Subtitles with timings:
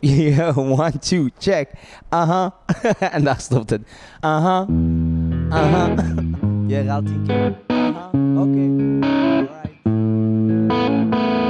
[0.00, 1.70] Ja, one, two, check.
[2.08, 2.54] Aha.
[3.12, 3.82] en daar stopt het.
[4.20, 4.66] Aha.
[6.66, 7.58] Je herhaalt tien keer.
[7.66, 8.10] Aha.
[8.36, 9.06] Oké.
[9.06, 9.68] Alright.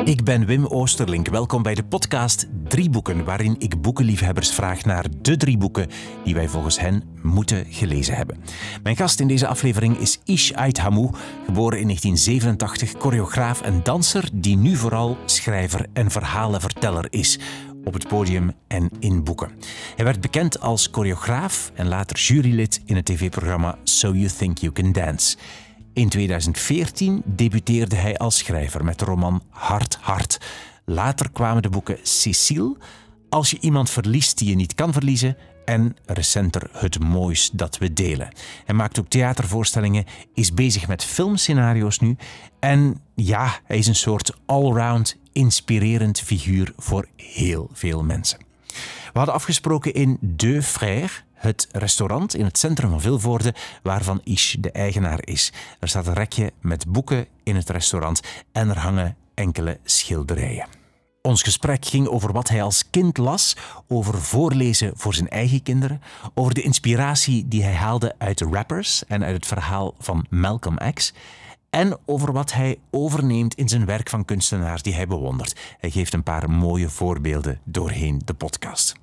[0.09, 1.29] Ik ben Wim Oosterlink.
[1.29, 5.89] Welkom bij de podcast Drie Boeken, waarin ik boekenliefhebbers vraag naar de drie boeken
[6.25, 8.39] die wij volgens hen moeten gelezen hebben.
[8.83, 11.11] Mijn gast in deze aflevering is Ish Ait Hamou,
[11.47, 17.39] geboren in 1987, choreograaf en danser die nu vooral schrijver en verhalenverteller is
[17.85, 19.51] op het podium en in boeken.
[19.97, 24.73] Hij werd bekend als choreograaf en later jurylid in het tv-programma So You Think You
[24.73, 25.37] Can Dance.
[25.93, 30.41] In 2014 debuteerde hij als schrijver met de roman Hart Hart.
[30.85, 32.77] Later kwamen de boeken Cecile,
[33.29, 37.93] Als je iemand verliest die je niet kan verliezen en recenter Het Moois dat we
[37.93, 38.29] delen.
[38.65, 40.05] Hij maakt ook theatervoorstellingen,
[40.35, 42.17] is bezig met filmscenario's nu
[42.61, 48.39] en ja, hij is een soort allround inspirerend figuur voor heel veel mensen.
[49.13, 54.55] We hadden afgesproken in Deux Frères, het restaurant in het centrum van Vilvoorde, waarvan Ish
[54.55, 55.53] de eigenaar is.
[55.81, 58.21] Er staat een rekje met boeken in het restaurant
[58.53, 60.67] en er hangen enkele schilderijen.
[61.23, 63.57] Ons gesprek ging over wat hij als kind las,
[63.89, 66.03] over voorlezen voor zijn eigen kinderen,
[66.35, 70.79] over de inspiratie die hij haalde uit de rappers en uit het verhaal van Malcolm
[70.95, 71.13] X
[71.71, 75.61] en over wat hij overneemt in zijn werk van kunstenaars die hij bewondert.
[75.79, 78.95] Hij geeft een paar mooie voorbeelden doorheen de podcast.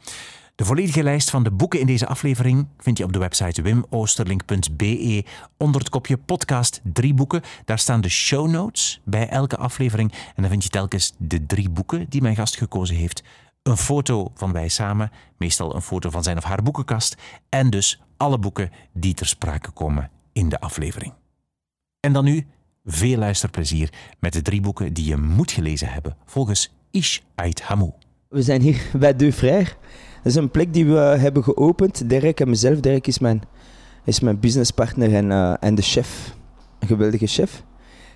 [0.56, 5.26] De volledige lijst van de boeken in deze aflevering vind je op de website wimoosterlink.be
[5.58, 7.42] onder het kopje podcast drie boeken.
[7.66, 11.70] Daar staan de show notes bij elke aflevering en dan vind je telkens de drie
[11.70, 13.24] boeken die mijn gast gekozen heeft.
[13.64, 17.16] Een foto van wij samen, meestal een foto van zijn of haar boekenkast
[17.50, 21.14] en dus alle boeken die ter sprake komen in de aflevering.
[22.06, 22.46] En dan nu
[22.86, 23.90] veel luisterplezier
[24.20, 27.92] met de drie boeken die je moet gelezen hebben volgens Ish Ait Hamou.
[28.30, 29.76] We zijn hier bij Deux Frères.
[30.16, 32.10] Dat is een plek die we hebben geopend.
[32.10, 32.80] Dirk en mezelf.
[32.80, 33.42] Dirk is mijn,
[34.04, 36.36] is mijn businesspartner en, eh, en de chef.
[36.80, 37.64] Een geweldige chef.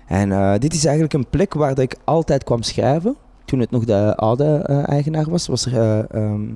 [0.06, 3.16] En eh, dit is eigenlijk een plek waar ik altijd kwam schrijven.
[3.44, 6.48] Toen het nog de oude eh, eigenaar was, was er eh, ehm,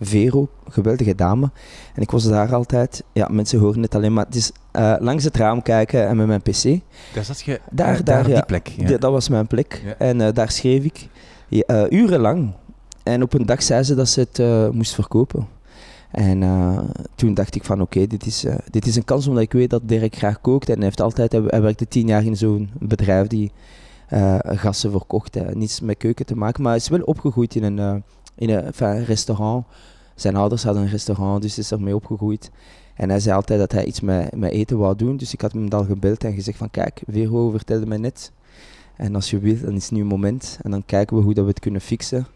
[0.00, 1.50] Vero, geweldige dame.
[1.94, 3.04] En ik was daar altijd.
[3.12, 4.24] Ja, mensen horen het alleen maar.
[4.24, 6.80] Het is eh, langs het raam kijken en met mijn pc.
[7.14, 8.34] Daar zat je Daar, daar, ja.
[8.34, 8.68] die plek.
[8.68, 8.98] Ja.
[8.98, 9.82] Dat was mijn plek.
[9.84, 9.94] Ja.
[9.98, 11.08] En eh, daar schreef ik
[11.48, 12.52] eh, urenlang.
[13.02, 15.46] En op een dag zei ze dat ze het moest verkopen.
[16.10, 16.40] En
[17.14, 19.82] toen dacht ik van oké, dit, is, dit is een kans omdat ik weet dat
[19.84, 20.68] Dirk graag kookt.
[20.68, 23.52] En hij, heeft altijd, hij, werkte tien jaar in zo'n bedrijf die
[24.44, 25.36] gassen verkocht.
[25.36, 26.62] eh, niets met keuken te maken.
[26.62, 28.04] Maar hij is wel opgegroeid in een,
[28.36, 29.66] in een, enfin, een restaurant.
[30.14, 32.50] Zijn ouders hadden een restaurant, dus is ermee opgegroeid.
[32.94, 35.16] En hij zei altijd dat hij iets met, met eten wou doen.
[35.16, 38.32] Dus ik had hem al gebeld en gezegd van kijk, Vero vertelde mij net
[38.96, 40.58] en als je wilt, dan is het nu een moment.
[40.62, 42.26] En dan kijken we hoe dat we het kunnen fixen.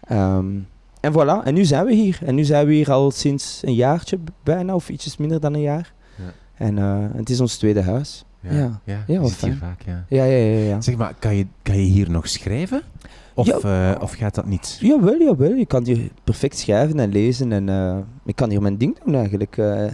[0.00, 0.58] Ehm,
[1.00, 2.18] en voilà, en nu zijn we hier.
[2.24, 5.60] En nu zijn we hier al sinds een jaartje bijna, of ietsjes minder dan een
[5.60, 5.92] jaar.
[6.16, 6.32] Ja.
[6.54, 8.24] En eh, het is ons tweede huis.
[8.40, 8.52] Ja.
[8.52, 8.80] ja.
[8.84, 9.76] Ja, je wat zit hier fijn.
[9.76, 10.04] vaak, ja.
[10.08, 10.58] Ja, ja, ja.
[10.58, 10.80] ja.
[10.80, 12.82] Zeg maar, kan je, kan je hier nog schrijven?
[13.36, 13.92] Of, Ja.
[13.94, 14.76] eh, of gaat dat niet?
[14.80, 15.52] Jawel, jawel.
[15.54, 17.52] Je kan hier perfect schrijven en lezen.
[17.52, 19.56] En eh, ik kan hier mijn ding doen eigenlijk.
[19.56, 19.84] eh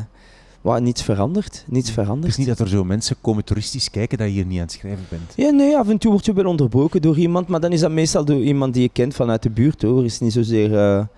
[0.61, 1.65] wat, niets veranderd.
[1.69, 2.33] Niets Het veranderd.
[2.33, 4.73] is niet dat er zo mensen komen toeristisch kijken dat je hier niet aan het
[4.73, 5.33] schrijven bent.
[5.37, 7.91] Ja, nee, af en toe word je wel onderbroken door iemand, maar dan is dat
[7.91, 10.05] meestal door iemand die je kent vanuit de buurt hoor.
[10.05, 11.09] Is niet zozeer.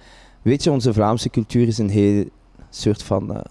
[0.43, 2.25] weet je, onze Vlaamse cultuur is een heel
[2.71, 3.43] soort van.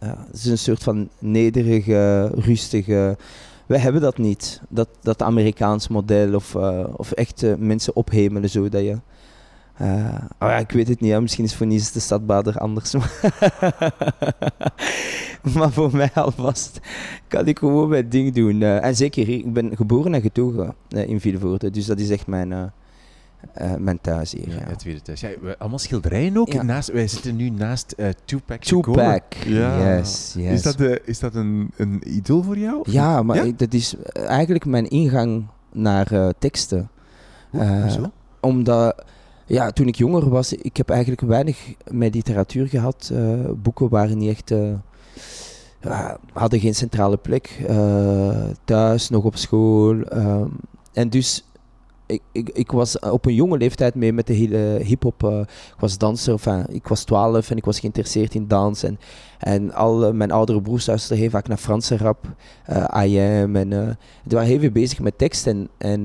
[0.00, 3.16] ja, het is een soort van nederige, rustige.
[3.72, 4.60] Wij hebben dat niet.
[4.68, 8.96] Dat, dat Amerikaans model of, eh, of echt mensen ophemelen zo dat je.
[9.76, 11.20] eh, oh ja, ik weet het niet, hè.
[11.20, 12.92] misschien is voor de stadbader anders.
[15.56, 16.80] maar voor mij alvast
[17.28, 18.62] kan ik gewoon mijn ding doen.
[18.62, 18.84] eh.
[18.84, 22.72] en zeker ik ben geboren en getogen in Vilvoorde, dus dat is echt mijn,
[23.78, 24.48] mijn thuis hier.
[24.48, 24.66] Ja, Ja.
[24.68, 25.20] het tweede thuis.
[25.20, 26.52] Ja, we- allemaal schilderijen ook.
[26.52, 26.62] Ja.
[26.62, 28.60] Naast, wij zitten nu naast eh Tupac.
[28.62, 29.96] Tupac, Ja.
[29.96, 30.52] yes, yes.
[30.52, 32.90] Is dat, de, is dat een, een idool voor jou?
[32.90, 33.42] Ja, maar Ja?
[33.42, 36.90] ik- dat is eigenlijk mijn ingang naar eh, teksten.
[37.50, 37.60] Hoe?
[37.60, 38.10] Eh, Hoezo?
[38.40, 39.04] Omdat,
[39.46, 43.10] ja, toen ik jonger was, ik heb eigenlijk weinig met literatuur gehad.
[43.14, 47.62] Eh, boeken waren niet echt, eh, hadden geen centrale plek.
[47.66, 50.00] Eh, thuis, nog op school.
[50.02, 50.48] ehm,
[50.92, 51.44] en dus,
[52.12, 55.24] ik, ik, ik was op een jonge leeftijd mee met de hele hip-hop.
[55.24, 58.82] eh, ik was danser, enfin, ik was 12 en ik was geïnteresseerd in dans.
[58.82, 58.98] En,
[59.38, 62.26] en al eh, mijn oudere broers luisterden heel vaak naar Franse rap,
[62.64, 63.56] eh IM.
[63.56, 63.68] En
[64.24, 65.46] die waren heel veel bezig met tekst.
[65.46, 66.02] En, en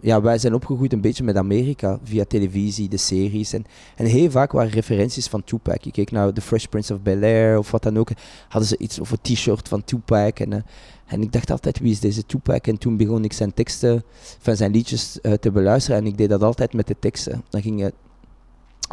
[0.00, 3.52] ja, wij zijn opgegroeid een beetje met Amerika via televisie, de series.
[3.52, 3.64] En,
[3.96, 5.84] en heel vaak waren referenties van Tupac.
[5.84, 8.10] Ik keek naar The Fresh Prince of Bel Air of wat dan ook.
[8.48, 10.38] Hadden ze iets of een t-shirt van Tupac.
[10.38, 10.64] En,
[11.10, 12.66] en ik dacht altijd, wie is deze Tupac?
[12.66, 14.02] En toen begon ik zijn teksten,
[14.38, 16.00] van zijn liedjes eh, te beluisteren.
[16.00, 17.44] En ik deed dat altijd met de teksten.
[17.48, 17.92] Dan ging je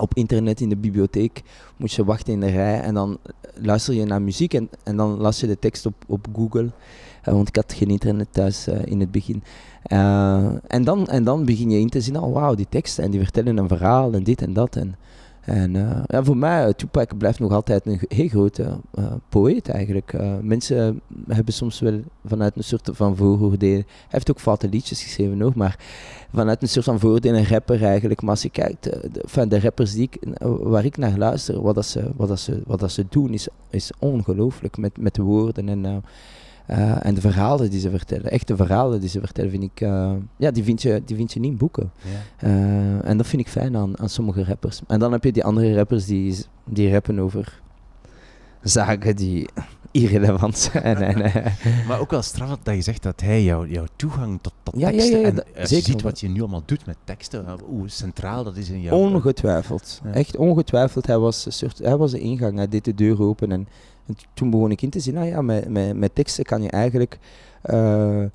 [0.01, 1.41] op internet in de bibliotheek
[1.77, 3.17] moest je wachten in de rij en dan
[3.53, 6.71] luister je naar muziek en, en dan las je de tekst op, op Google.
[7.21, 9.43] Eh, want ik had geen internet thuis eh, in het begin.
[9.83, 13.11] Eh, en, dan, en dan begin je in te zien, oh wauw, die teksten en
[13.11, 14.75] die vertellen een verhaal en dit en dat.
[14.75, 14.95] En,
[15.47, 15.71] en
[16.07, 18.79] ja, voor mij, Tupac blijft nog altijd een heel grote
[19.29, 20.13] poëet eigenlijk.
[20.41, 25.37] mensen hebben soms wel vanuit een soort van vooroordeel, hij heeft ook foute liedjes geschreven
[25.37, 25.79] nog, maar
[26.33, 28.21] vanuit een soort van voordeel een rapper eigenlijk.
[28.21, 31.75] Maar als je kijkt, de, van de rappers die ik, waar ik naar luister, wat,
[31.75, 35.21] dat ze, wat, dat ze, wat dat ze doen, is, is ongelooflijk met, met de
[35.21, 36.03] woorden en...
[36.67, 40.13] Uh, en de verhalen die ze vertellen, echte verhalen die ze vertellen, vind ik, uh,
[40.37, 41.91] ja, die vind, je, die vind je niet in boeken.
[42.41, 42.47] Ja.
[42.47, 44.81] Uh, en dat vind ik fijn aan, aan sommige rappers.
[44.87, 46.35] En dan heb je die andere rappers die,
[46.65, 47.61] die rappen over
[48.61, 49.49] zaken die
[49.91, 50.97] irrelevant zijn.
[50.97, 51.31] en,
[51.87, 54.89] maar ook wel straf dat je zegt dat hij jou, jouw toegang tot, tot ja,
[54.89, 55.19] teksten...
[55.19, 58.57] Ja, en als je ziet wat je nu allemaal doet met teksten, hoe centraal dat
[58.57, 58.97] is in jouw...
[58.97, 60.01] Ongetwijfeld.
[60.13, 61.07] Echt ongetwijfeld.
[61.07, 63.67] Hij was, een soort, hij was de ingang, hij deed de deur open en
[64.07, 66.69] en toen begon ik in te zien, nou ja, met, met, met teksten kan je
[66.69, 67.19] eigenlijk
[67.65, 68.25] uh,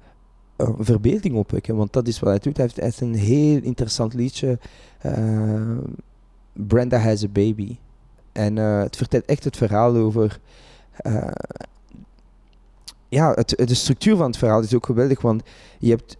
[0.56, 1.76] een verbeelding opwekken.
[1.76, 2.56] Want dat is wat hij doet.
[2.56, 4.58] Hij heeft, een heel interessant liedje.
[5.06, 5.78] Uh,
[6.52, 7.76] Brenda has a baby.
[8.32, 10.40] En uh, het vertelt echt het verhaal over.
[13.08, 15.42] ja, het, de structuur van het verhaal is ook geweldig, want
[15.78, 16.16] je hebt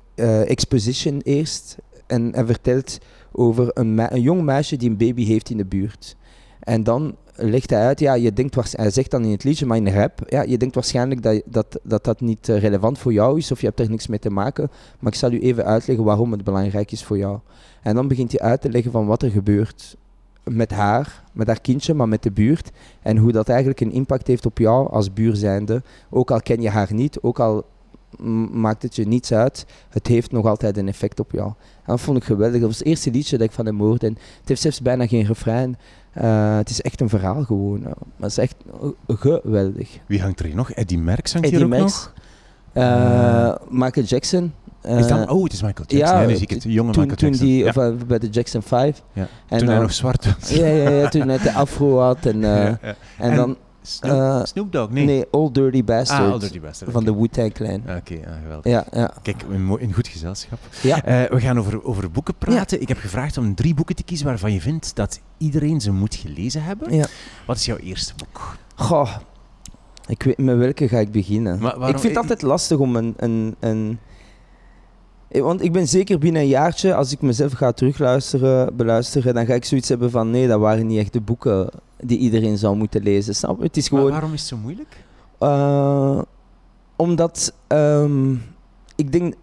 [0.48, 1.76] exposition eerst.
[2.06, 2.98] En hij vertelt
[3.32, 6.16] over een, een jong meisje die een baby heeft in de buurt.
[6.62, 9.76] En dan legt hij uit, ja, je denkt, hij zegt dan in het liedje, maar
[9.76, 13.38] in rap, ja, je denkt waarschijnlijk dat dat, dat, dat niet eh, relevant voor jou
[13.38, 16.04] is of je hebt er niks mee te maken, maar ik zal u even uitleggen
[16.04, 17.38] waarom het belangrijk is voor jou.
[17.82, 19.96] En dan begint hij uit te leggen van wat er gebeurt
[20.44, 22.70] met haar, met haar kindje, maar met de buurt
[23.02, 25.82] en hoe dat eigenlijk een impact heeft op jou als buur zijnde.
[26.10, 27.64] Ook al ken je haar niet, ook al
[28.52, 31.46] maakt het je niets uit, het heeft nog altijd een effect op jou.
[31.48, 32.60] En dat vond ik geweldig.
[32.60, 34.06] Dat was het eerste liedje dat ik van hem hoorde.
[34.06, 35.76] En het heeft zelfs bijna geen refrein.
[36.22, 37.80] Uh, het is echt een verhaal gewoon.
[37.80, 38.54] Maar het is echt
[39.06, 39.98] geweldig.
[40.06, 40.70] Wie hangt er hier nog?
[40.70, 41.94] Eddie Merckx hangt Eddie hier ook Merckx.
[41.94, 42.84] nog?
[42.84, 44.52] Uh, Michael Jackson.
[44.82, 46.18] is dat, oh, het is Michael Jackson.
[46.18, 46.62] Ja, ja zie ik het.
[46.62, 47.46] Jonge toen, Michael Jackson.
[47.46, 47.90] Die, ja.
[47.90, 49.02] of, bij de Jackson 5.
[49.12, 49.28] Ja.
[49.48, 50.50] En toen hij nog zwart was.
[50.50, 52.26] Ja, ja, ja, toen hij de afro had.
[52.26, 52.78] En, en,
[53.18, 55.04] en dan Snoop, uh, Snoop Dogg, nee.
[55.04, 56.32] Nee, Old Dirty Bastard.
[56.32, 56.92] Ah, Dirty Bastard.
[56.92, 57.80] Van de Wu-Tang Clan.
[57.80, 58.72] Oké, okay, ah, geweldig.
[58.72, 59.14] Ja, ja.
[59.22, 60.58] Kijk, in, in goed gezelschap.
[60.82, 60.96] Ja.
[60.96, 62.80] Uh, we gaan over, over boeken praten.
[62.80, 66.14] Ik heb gevraagd om drie boeken te kiezen waarvan je vindt dat iedereen ze moet
[66.14, 66.94] gelezen hebben.
[66.94, 67.06] Ja.
[67.46, 68.56] Wat is jouw eerste boek?
[68.74, 69.16] Goh,
[70.06, 71.58] ik weet met welke ga ik beginnen.
[71.58, 73.98] Maar waarom, ik vind het altijd lastig om een, een, een
[75.40, 79.54] want ik ben zeker binnen een jaartje, als ik mezelf ga terugluisteren, beluisteren, dan ga
[79.54, 81.70] ik zoiets hebben van nee, dat waren niet echt de boeken
[82.02, 83.34] die iedereen zou moeten lezen.
[83.34, 85.04] Snap Het is gewoon, maar waarom is het zo moeilijk?
[85.40, 86.22] Uh,
[86.96, 88.42] omdat um,
[88.96, 89.34] ik denk,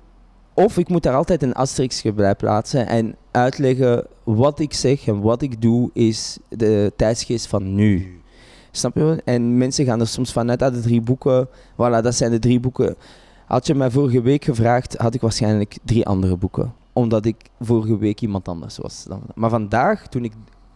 [0.54, 5.22] of ik moet daar altijd een asterixje bij plaatsen en uitleggen wat ik zeg en
[5.22, 8.22] wat ik doe is de tijdsgeest van nu.
[8.72, 9.22] Snap je?
[9.26, 12.60] En mensen gaan er soms vanuit dat de drie boeken, voilà, dat zijn de drie
[12.60, 12.96] boeken.
[13.46, 16.74] Had je mij vorige week gevraagd, had ik waarschijnlijk drie andere boeken.
[16.94, 19.06] Omdat ik vorige week iemand anders was.
[19.36, 20.34] Maar vandaag, toen ik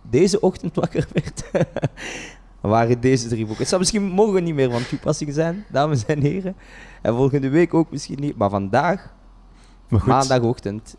[0.09, 1.43] deze ochtend wakker werd,
[2.61, 3.57] waren deze drie boeken.
[3.57, 6.55] Het zou misschien morgen niet meer van toepassing zijn, dames en heren.
[7.01, 8.37] En volgende week ook misschien niet.
[8.37, 9.13] Maar vandaag,
[10.05, 10.95] maandagochtend,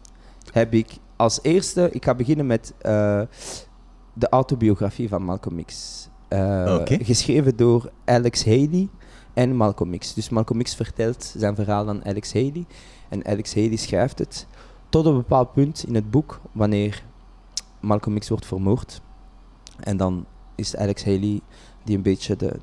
[0.52, 1.88] heb ik als eerste...
[1.92, 3.20] Ik ga beginnen met uh,
[4.12, 6.08] de autobiografie van Malcolm X.
[6.28, 8.88] Uh, Geschreven door Alex Haley
[9.34, 10.14] en Malcolm X.
[10.14, 12.64] Dus Malcolm X vertelt zijn verhaal aan Alex Haley.
[13.08, 14.46] En Alex Haley schrijft het
[14.88, 17.02] tot een bepaald punt in het boek, wanneer
[17.84, 19.00] Malcolm X wordt vermoord.
[19.80, 21.40] En dan is Alex Haley
[21.84, 22.56] die een beetje de,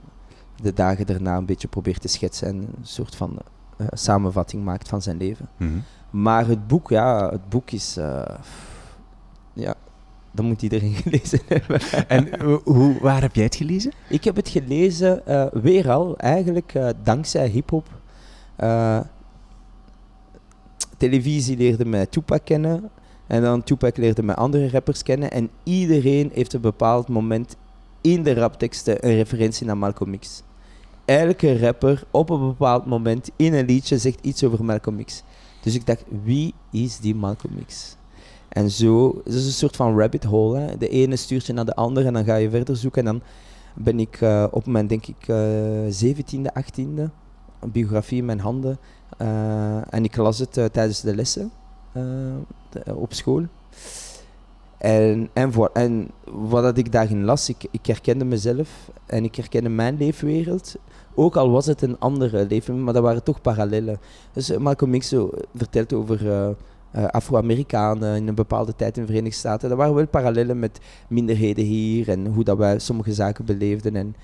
[0.55, 3.37] de dagen daarna een beetje probeert te schetsen en een soort van
[3.77, 5.49] uh, samenvatting maakt van zijn leven.
[5.57, 5.79] Mhm.
[6.09, 7.97] Maar het boek, ja, het boek is.
[7.97, 8.23] Uh,
[9.53, 9.75] ja,
[10.31, 11.81] dat moet iedereen gelezen hebben.
[12.07, 13.91] En hoe, waar heb jij het gelezen?
[14.09, 17.87] Ik heb het gelezen, uh, weer al, eigenlijk dankzij hip-hop.
[20.97, 22.89] Televisie leerde mij Tupac kennen.
[23.31, 25.31] En dan Tupac leerde mij andere rappers kennen.
[25.31, 27.55] En iedereen heeft een bepaald moment
[28.01, 30.43] in de rapteksten een referentie naar Malcolm X.
[31.05, 35.23] Elke rapper op een bepaald moment in een liedje zegt iets over Malcolm X.
[35.61, 37.95] Dus ik dacht, wie is die Malcolm X?
[38.49, 40.77] En zo, het is een soort van rabbit hole.
[40.77, 43.07] De ene stuurt je naar de andere en dan ga je verder zoeken.
[43.07, 43.21] En dan
[43.73, 47.11] ben ik uh, op mijn, denk ik, uh, 17e, 18e,
[47.59, 48.79] een biografie in mijn handen.
[49.21, 51.51] Uh, en ik las het tijdens de lessen
[51.91, 53.45] de, op school.
[54.77, 59.69] En, en, voor, en wat ik daarin las, ik, ik herkende mezelf en ik herkende
[59.69, 60.75] mijn leefwereld.
[61.15, 63.99] Ook al was het een andere leven, maar dat waren toch parallellen.
[64.33, 65.15] Dus Malcolm X
[65.55, 66.55] vertelt over
[66.91, 69.69] Afro-Amerikanen in een bepaalde tijd in de Verenigde Staten.
[69.69, 70.79] Er waren wel parallellen met
[71.09, 73.95] minderheden hier en hoe dat wij sommige zaken beleefden.
[73.95, 74.15] En,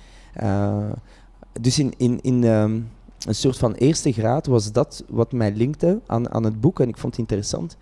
[1.60, 2.80] dus in, in, in ehm,
[3.26, 6.88] een soort van eerste graad was dat wat mij linkte aan, aan het boek en
[6.88, 7.76] ik vond het interessant.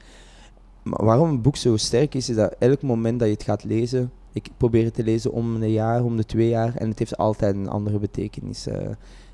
[0.82, 3.64] Maar waarom een boek zo sterk is, is dat elk moment dat je het gaat
[3.64, 6.98] lezen, ik probeer het te lezen om een jaar, om de twee jaar en het
[6.98, 8.66] heeft altijd een andere betekenis.
[8.66, 8.74] Uh,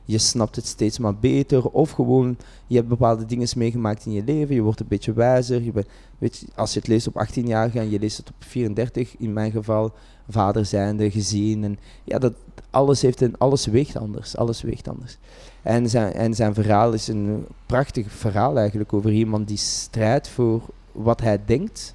[0.05, 4.25] je snapt het steeds maar beter of gewoon je hebt bepaalde dingen meegemaakt in je
[4.25, 5.63] leven, je wordt een beetje wijzer.
[5.63, 5.73] Je
[6.19, 9.33] weet als je het leest op 18 jaar en je leest het op 34, in
[9.33, 9.93] mijn geval
[10.29, 11.65] vader zijnde, gezien.
[11.65, 12.35] En ja, dat,
[12.71, 14.37] alles, heeft een, alles weegt anders.
[14.37, 15.19] Alles weegt anders.
[15.63, 20.63] En zijn, en zijn verhaal is een prachtig verhaal eigenlijk over iemand die strijdt voor
[20.93, 21.95] wat hij denkt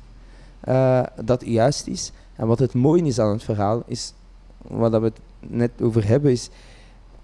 [0.67, 2.12] uh, dat juist is.
[2.36, 4.13] En wat het mooie is aan het verhaal is,
[4.62, 6.50] wat we het net over hebben, is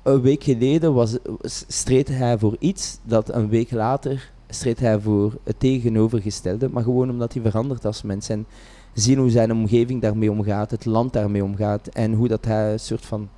[0.04, 1.18] een week geleden was,
[1.66, 7.10] streed hij voor iets dat een week later streed hij voor het tegenovergestelde, maar gewoon
[7.10, 8.30] omdat hij verandert als mens.
[8.30, 8.46] En
[8.94, 12.80] zien hoe zijn omgeving daarmee omgaat, het land daarmee omgaat en hoe dat hij een
[12.80, 13.30] soort van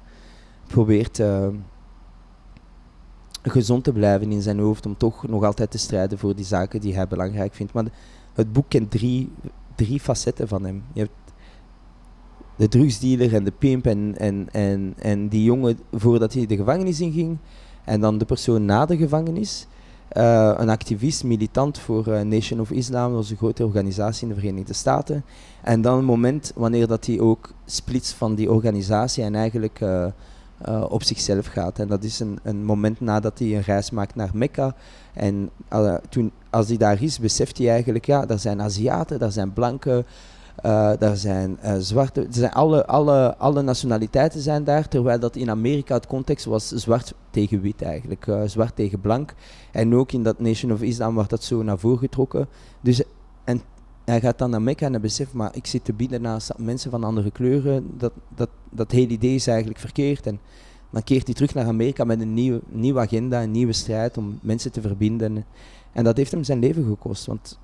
[0.68, 1.48] probeert uh,
[3.50, 6.82] gezond te blijven in zijn hoofd om toch nog altijd te strijden voor die zaken
[6.82, 7.74] die hij belangrijk vindt.
[7.74, 7.86] Maar
[8.34, 9.32] het boek kent drie,
[9.76, 10.84] drie facetten van hem.
[10.94, 11.34] Je hebt
[12.56, 17.00] de drugsdealer en de pimp en, en, en, en die jongen voordat hij de gevangenis
[17.00, 17.38] inging.
[17.84, 19.68] En dan de persoon na de gevangenis.
[20.18, 24.34] Uh, een activist, militant voor uh, Nation of Islam, dat was een grote organisatie in
[24.34, 25.26] de Verenigde Staten.
[25.62, 30.06] En dan een moment wanneer dat hij ook splitst van die organisatie en eigenlijk uh,
[30.90, 31.80] op zichzelf gaat.
[31.80, 34.76] En dat is een, een moment nadat hij een reis maakt naar Mekka.
[35.14, 35.50] En
[36.10, 40.06] toen, als hij daar is, beseft hij eigenlijk, ja, daar zijn Aziaten, daar zijn blanken,
[40.66, 45.50] uh, daar zijn zwarte, er zijn alle, alle, alle nationaliteiten zijn daar, terwijl dat in
[45.50, 49.34] Amerika het context was zwart tegen wit eigenlijk, zwart tegen blank.
[49.72, 52.48] En ook in dat Nation of Islam wordt dat zo naar voren getrokken.
[52.82, 53.04] Dus,
[53.44, 53.62] en
[54.06, 57.04] hij gaat dan naar Mekka en beseft, maar ik zit te bieden naast mensen van
[57.04, 60.28] andere kleuren, dat, dat, dat hele idee is eigenlijk verkeerd.
[60.28, 60.40] En
[60.90, 64.40] dan keert hij terug naar Amerika met een nieuwe, nieuwe agenda, een nieuwe strijd om
[64.42, 65.46] mensen te verbinden.
[65.92, 67.60] En dat heeft hem zijn leven gekost, want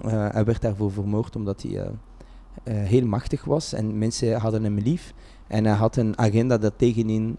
[0.00, 1.88] hij werd daarvoor vermoord omdat hij uh,
[2.64, 5.14] heel machtig was en mensen hadden hem lief.
[5.46, 7.36] En hij had een agenda dat tegenin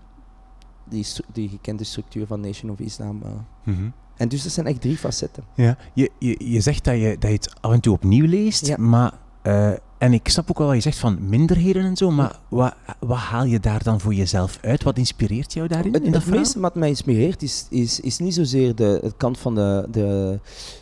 [0.83, 3.21] die, die gekende structuur van Nation of Islam.
[3.63, 3.93] Mm.
[4.17, 5.43] En dus dat zijn echt drie facetten.
[5.55, 8.67] Ja, je, je, je zegt dat je, dat je het af en toe opnieuw leest,
[8.67, 8.77] ja.
[8.77, 9.11] maar
[9.43, 9.71] uh,
[10.03, 13.17] en ik snap ook wel wat je zegt van minderheden en zo, maar wat, wat
[13.17, 14.83] haal je daar dan voor jezelf uit?
[14.83, 15.93] Wat inspireert jou daarin?
[15.93, 19.37] Het, in het meeste wat mij inspireert is, is, is niet zozeer de, het kant
[19.37, 20.39] van de, de,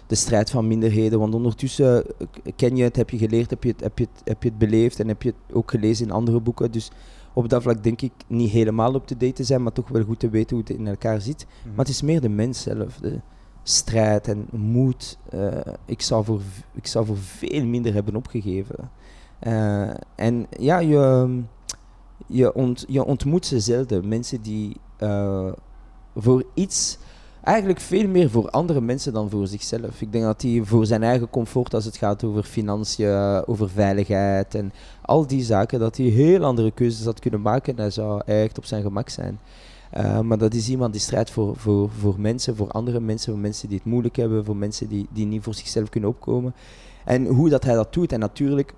[0.07, 2.03] de strijd van minderheden, want ondertussen
[2.55, 4.57] ken je het, heb je geleerd, heb je het, heb je het, heb je het
[4.57, 6.71] beleefd en heb je het ook gelezen in andere boeken.
[6.71, 6.91] Dus
[7.33, 10.03] op dat vlak denk ik niet helemaal op te date te zijn, maar toch wel
[10.03, 11.45] goed te weten hoe het in elkaar zit.
[11.45, 11.69] Mm -hmm.
[11.69, 12.97] Maar het is meer de mens zelf.
[12.97, 13.19] De,
[13.63, 15.17] strijd en moed.
[15.33, 15.51] Uh,
[15.85, 16.41] ik, zou voor,
[16.73, 18.91] ik zou voor veel minder hebben opgegeven.
[19.47, 21.41] Uh, en ja, je,
[22.27, 24.07] je, ont, je ontmoet ze zelden.
[24.07, 25.51] Mensen die uh,
[26.15, 26.97] voor iets,
[27.43, 30.01] eigenlijk veel meer voor andere mensen dan voor zichzelf.
[30.01, 34.55] Ik denk dat hij voor zijn eigen comfort, als het gaat over financiën, over veiligheid
[34.55, 38.21] en al die zaken, dat hij heel andere keuzes had kunnen maken en hij zou
[38.25, 39.39] echt op zijn gemak zijn.
[39.98, 43.41] Uh, maar dat is iemand die strijdt voor, voor, voor mensen, voor andere mensen, voor
[43.41, 46.53] mensen die het moeilijk hebben, voor mensen die, die niet voor zichzelf kunnen opkomen.
[47.05, 48.12] En hoe dat hij dat doet.
[48.12, 48.74] En natuurlijk,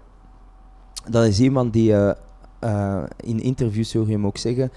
[1.10, 2.12] dat is iemand die uh,
[2.64, 4.72] uh, in interviews hoor je hem ook zeggen,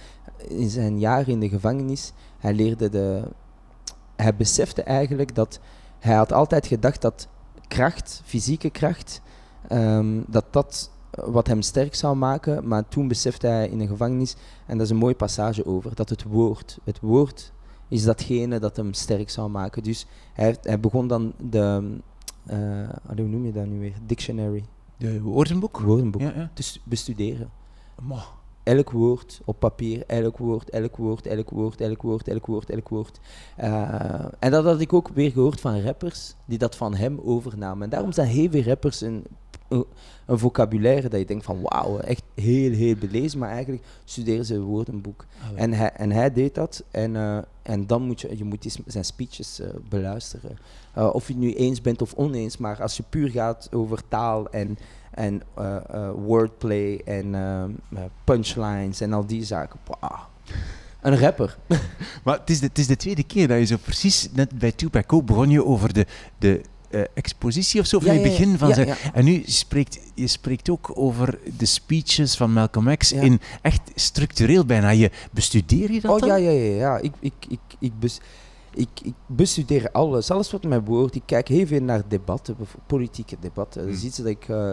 [0.49, 3.23] in zijn jaren in de gevangenis, hij leerde de.
[4.17, 5.61] Hij besefte eigenlijk dat
[5.99, 7.29] hij had altijd gedacht dat
[7.69, 9.21] kracht, fysieke kracht,
[9.73, 14.37] um, dat dat wat hem sterk zou maken, maar toen besefte hij in een gevangenis,
[14.67, 17.53] en dat is een mooie passage over, dat het woord, het woord
[17.89, 19.83] is datgene dat hem sterk zou maken.
[19.83, 21.99] Dus hij, hij begon dan de,
[22.51, 24.65] uh, hoe noem je dat nu weer, dictionary.
[24.97, 25.81] De woordenboek?
[25.81, 26.51] Woordenboek, ja, ja.
[26.55, 27.51] te bestuderen.
[28.03, 28.25] Ma.
[28.67, 32.89] Elk woord op papier, elk woord, elk woord, elk woord, elk woord, elk woord, elk
[32.89, 33.21] woord.
[33.61, 37.83] Uh, en dat had ik ook weer gehoord van rappers die dat van hem overnamen.
[37.83, 39.03] En daarom zijn heel veel rappers
[39.69, 39.85] een,
[40.29, 44.63] vocabulaire dat je denkt van wauw, echt heel, heel belezen, maar eigenlijk studeren ze een
[44.63, 45.25] woordenboek.
[45.53, 48.79] Oh, en, hij, en hij deed dat en, uh, en dan moet je, je moet
[48.87, 50.59] zijn speeches uh, beluisteren.
[50.99, 54.09] Uh, of je het nu eens bent of oneens, maar als je puur gaat over
[54.09, 54.79] taal en,
[55.11, 55.43] en
[56.15, 57.35] wordplay en
[58.25, 59.79] punchlines en al die zaken.
[61.07, 61.57] Een rapper.
[62.25, 64.73] maar het is, de, het is de tweede keer dat je zo precies, net bij
[64.73, 66.07] Tupac ook, begon je over de,
[66.39, 66.61] de
[66.97, 68.89] uh, expositie of zo, van ja, het begin van zijn...
[69.13, 74.65] En nu spreekt je spreekt ook over de speeches van Malcolm X in echt structureel
[74.65, 74.91] bijna.
[74.91, 76.29] Je, bestudeer je dat oh, dan?
[76.29, 76.77] ja, ja, ja.
[76.77, 76.99] ja.
[76.99, 78.21] Ik, ik, ik, ik bes
[78.75, 81.15] ik, ik bestudeer alles, alles wat mij behoort.
[81.15, 83.87] Ik kijk heel veel naar debatten, politieke debatten.
[83.87, 84.49] Dat is iets dat ik...
[84.49, 84.71] Uh,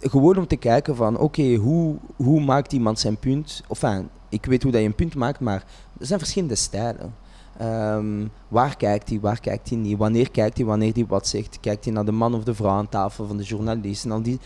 [0.00, 3.62] gewoon om te kijken van, oké, hoe, hoe maakt iemand zijn punt?
[3.68, 5.64] Enfin, ik weet hoe dat je een punt maakt, maar
[5.98, 7.14] er zijn verschillende stijlen.
[7.62, 9.98] Um, waar kijkt hij, waar kijkt hij niet?
[9.98, 11.60] Wanneer kijkt hij, wanneer hij wat zegt?
[11.60, 14.10] Kijkt hij naar de man of de vrouw aan tafel van de journalisten?
[14.10, 14.38] Al die,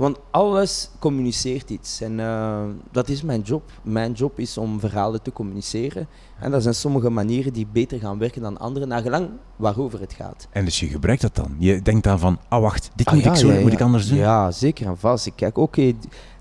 [0.00, 2.00] want alles communiceert iets.
[2.00, 3.62] En uh, dat is mijn job.
[3.82, 6.08] Mijn job is om verhalen te communiceren.
[6.38, 10.12] En dat zijn sommige manieren die beter gaan werken dan andere, naar gelang waarover het
[10.12, 10.48] gaat.
[10.50, 11.56] En dus je gebruikt dat dan?
[11.58, 14.08] Je denkt dan van, ah wacht, dit ah, moet ik zo, ja, moet ik anders
[14.08, 14.18] doen?
[14.18, 15.26] Ja, zeker en vast.
[15.26, 15.92] Ik kijk, oké,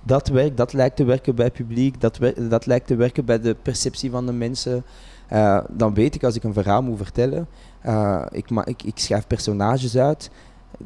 [0.03, 3.39] dat werkt, dat lijkt te werken bij het publiek, dat, dat lijkt te werken bij
[3.39, 4.83] de perceptie van de mensen.
[5.33, 7.47] Uh, dan weet ik als ik een verhaal moet vertellen,
[7.85, 10.31] uh, ik, ik, ik schrijf personages uit.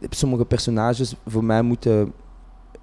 [0.10, 2.14] Sommige personages voor mij moeten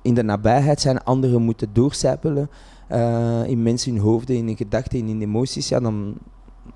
[0.03, 2.51] in de nabijheid zijn, andere moeten doorcijpelen
[2.93, 5.69] uh, in mensen hun hoofden, in hun gedachten, in hun emoties.
[5.69, 6.15] Ja, dan,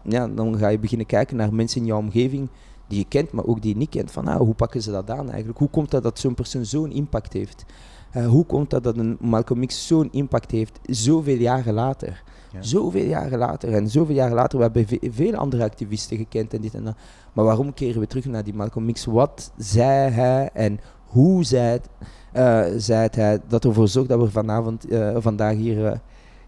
[0.02, 2.48] ja, dan ga je beginnen kijken naar mensen in jouw omgeving
[2.88, 4.10] die je kent, maar ook die je niet kent.
[4.10, 5.58] Van, ah, hoe pakken ze dat aan eigenlijk?
[5.58, 7.64] Hoe komt dat dat zo'n persoon zo'n impact heeft?
[8.26, 12.22] Hoe komt dat dat een Malcolm X zo'n impact heeft, zoveel jaren later?
[12.54, 12.62] Ja.
[12.62, 13.74] Zoveel jaren later.
[13.74, 16.96] En zoveel jaren later, we hebben ve veel andere activisten gekend en dit en dat.
[17.32, 19.04] Maar waarom keren we terug naar die Malcolm X?
[19.04, 21.88] Wat zei hij en hoe zei het?
[22.36, 25.92] uh, zei hij dat ervoor zorgt dat we vanavond, uh, vandaag hier uh,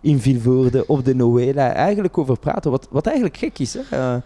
[0.01, 2.71] in Vilvoorde op de Noëlla eigenlijk over praten.
[2.71, 3.75] Wat, wat eigenlijk gek is.
[3.75, 3.97] Hè?
[3.97, 4.23] Ja.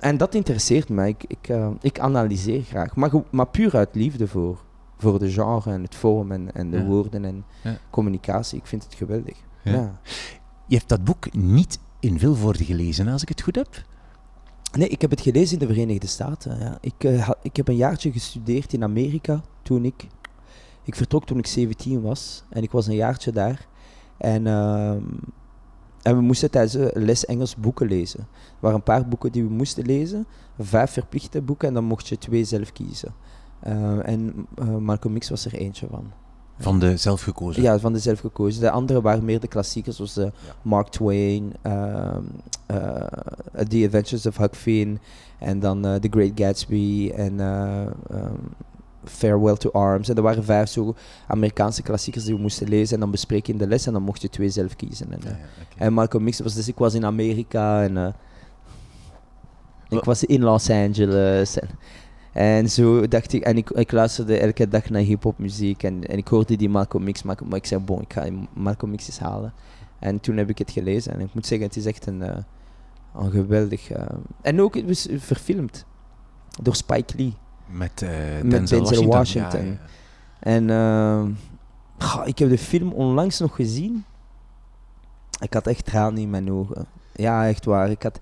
[0.00, 1.08] en dat interesseert mij.
[1.08, 2.96] Ik, ik, ik analyseer graag.
[2.96, 4.58] Maar, maar puur uit liefde voor,
[4.96, 6.84] voor de genre en het vorm en, en de ja.
[6.84, 7.76] woorden en ja.
[7.90, 8.58] communicatie.
[8.58, 9.36] Ik vind het geweldig.
[9.64, 10.00] Ja.
[10.66, 13.84] Je hebt dat boek niet in Vilvoorde gelezen, als ik het goed heb?
[14.72, 16.58] Nee, ik heb het gelezen in de Verenigde Staten.
[16.58, 16.78] Ja.
[16.80, 20.06] Ik, uh, ik heb een jaartje gestudeerd in Amerika toen ik...
[20.82, 23.66] Ik vertrok toen ik 17 was en ik was een jaartje daar.
[24.16, 24.90] En, uh,
[26.02, 28.20] en we moesten tijdens les Engels boeken lezen.
[28.20, 28.26] Er
[28.60, 30.26] waren een paar boeken die we moesten lezen,
[30.58, 33.14] vijf verplichte boeken en dan mocht je twee zelf kiezen.
[33.66, 34.46] Uh, en
[34.80, 36.12] Malcolm X was er eentje van.
[36.58, 37.62] Van de zelfgekozen?
[37.62, 38.60] Ja, van de zelfgekozen.
[38.60, 40.32] De andere waren meer de klassiekers, zoals de
[40.62, 42.16] Mark Twain, uh,
[42.70, 43.06] uh,
[43.68, 44.98] The Adventures of Huck Finn,
[45.38, 47.92] en dan uh, The Great Gatsby en um,
[49.04, 50.08] Farewell to Arms.
[50.08, 50.94] En er waren vijf zo
[51.26, 54.22] Amerikaanse klassiekers die we moesten lezen en dan bespreken in de les en dan mocht
[54.22, 55.12] je twee zelf kiezen.
[55.12, 55.86] En, ja, ja, okay.
[55.86, 58.14] en Malcolm X was dus, ik was in Amerika en
[59.88, 61.58] ik was in Los Angeles.
[61.58, 61.68] En,
[62.34, 66.18] en zo dacht ik, en ik, ik luisterde elke dag naar hip-hop muziek en, en
[66.18, 69.18] ik hoorde die Malcolm X, maar, maar ik zei, bon, ik ga Malcolm X eens
[69.18, 69.52] halen.
[69.98, 72.36] En toen heb ik het gelezen en ik moet zeggen, het is echt een, uh,
[73.14, 73.90] een geweldig.
[73.90, 74.02] Uh,
[74.42, 75.84] en ook, het was verfilmd
[76.62, 77.34] door Spike Lee.
[77.66, 79.64] Met, uh, Denzel, Met Denzel Washington.
[79.64, 79.78] Ja, ja.
[80.40, 81.36] En
[82.24, 84.04] ik heb de film onlangs nog gezien.
[85.40, 86.86] Ik had echt tranen in mijn ogen.
[87.12, 87.90] Ja, echt waar.
[87.90, 88.20] Ik had,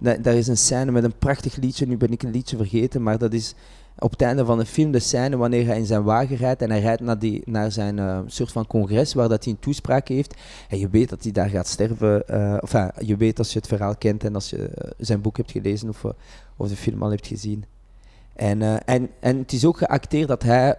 [0.00, 1.86] daar is een scène met een prachtig liedje.
[1.86, 3.54] Nu ben ik een liedje vergeten, maar dat is
[3.98, 6.70] op het einde van de film de scène wanneer hij in zijn wagen rijdt en
[6.70, 10.08] hij rijdt naar, die, naar zijn uh, soort van congres waar dat hij een toespraak
[10.08, 10.34] heeft.
[10.68, 12.22] En je weet dat hij daar gaat sterven.
[12.30, 15.50] Uh, of je weet als je het verhaal kent en als je zijn boek hebt
[15.50, 16.04] gelezen of,
[16.56, 17.64] of de film al hebt gezien.
[18.34, 20.76] En, en, en het is ook geacteerd dat hij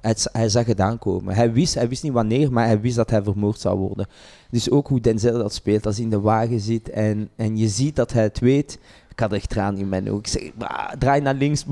[0.00, 1.34] hij, hij, zag het aankomen.
[1.34, 4.06] Hij wist, hij wist niet wanneer, maar hij wist dat hij vermoord zou worden.
[4.50, 7.68] Dus ook hoe Denzel dat speelt, als hij in de wagen zit en, en je
[7.68, 8.78] ziet dat hij het weet.
[9.10, 10.18] Ik had echt traan in mijn ogen.
[10.18, 11.64] Ik zeg, draai naar links.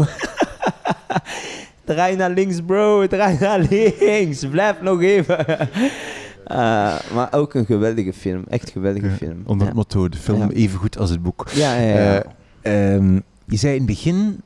[1.85, 3.07] draai naar links, bro.
[3.07, 4.47] Draai naar links.
[4.47, 5.47] Blijf nog even.
[5.49, 8.45] Uh, maar ook een geweldige film.
[8.49, 9.43] Echt een geweldige film.
[9.45, 10.49] Onder het motto, de film ja.
[10.51, 11.49] even goed als het boek.
[11.55, 12.25] Ja, ja, ja.
[12.63, 14.41] Uh, um, je zei in het begin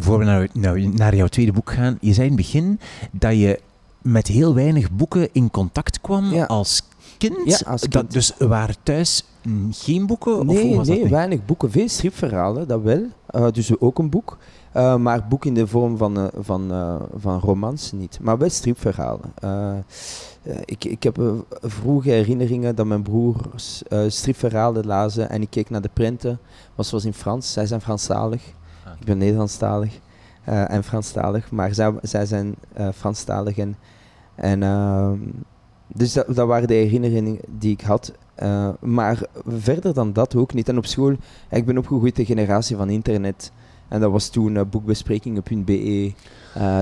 [0.00, 3.32] voor we naar, nou, naar jouw tweede boek gaan, je zei in het begin dat
[3.32, 3.60] je
[4.02, 6.82] met heel weinig boeken in contact kwam als
[7.18, 7.36] kind.
[7.44, 7.92] Ja, als kind.
[7.92, 9.24] Dat, dus waren thuis
[9.70, 10.46] geen boeken?
[10.46, 11.70] Nee, of nee weinig boeken.
[11.70, 13.06] Veel stripverhalen, dat wel.
[13.34, 14.38] Uh, dus ook een boek.
[14.76, 16.72] Uh, maar boek in de vorm van, uh, van,
[17.14, 18.18] van romans niet.
[18.22, 19.32] Maar wel stripverhalen.
[20.64, 25.90] ik, ik heb vroege herinneringen dat mijn broers stripverhalen lazen en ik keek naar de
[25.92, 26.38] printen.
[26.74, 27.52] Was was in Frans.
[27.52, 28.42] Zij zijn Franstalig.
[29.00, 29.98] Ik ben Nederlandstalig
[30.48, 33.58] uh, en Franstalig, maar zij, zij zijn uh, Franstalig.
[33.58, 33.76] En,
[34.34, 35.12] en uh,
[35.86, 38.12] dus dat, dat, waren de herinneringen die ik had.
[38.42, 40.68] Uh, maar verder dan dat ook niet.
[40.68, 41.16] En op school,
[41.50, 43.52] ik ben opgegroeid de generatie van internet.
[43.88, 46.12] En dat was toen boekbesprekingen.be,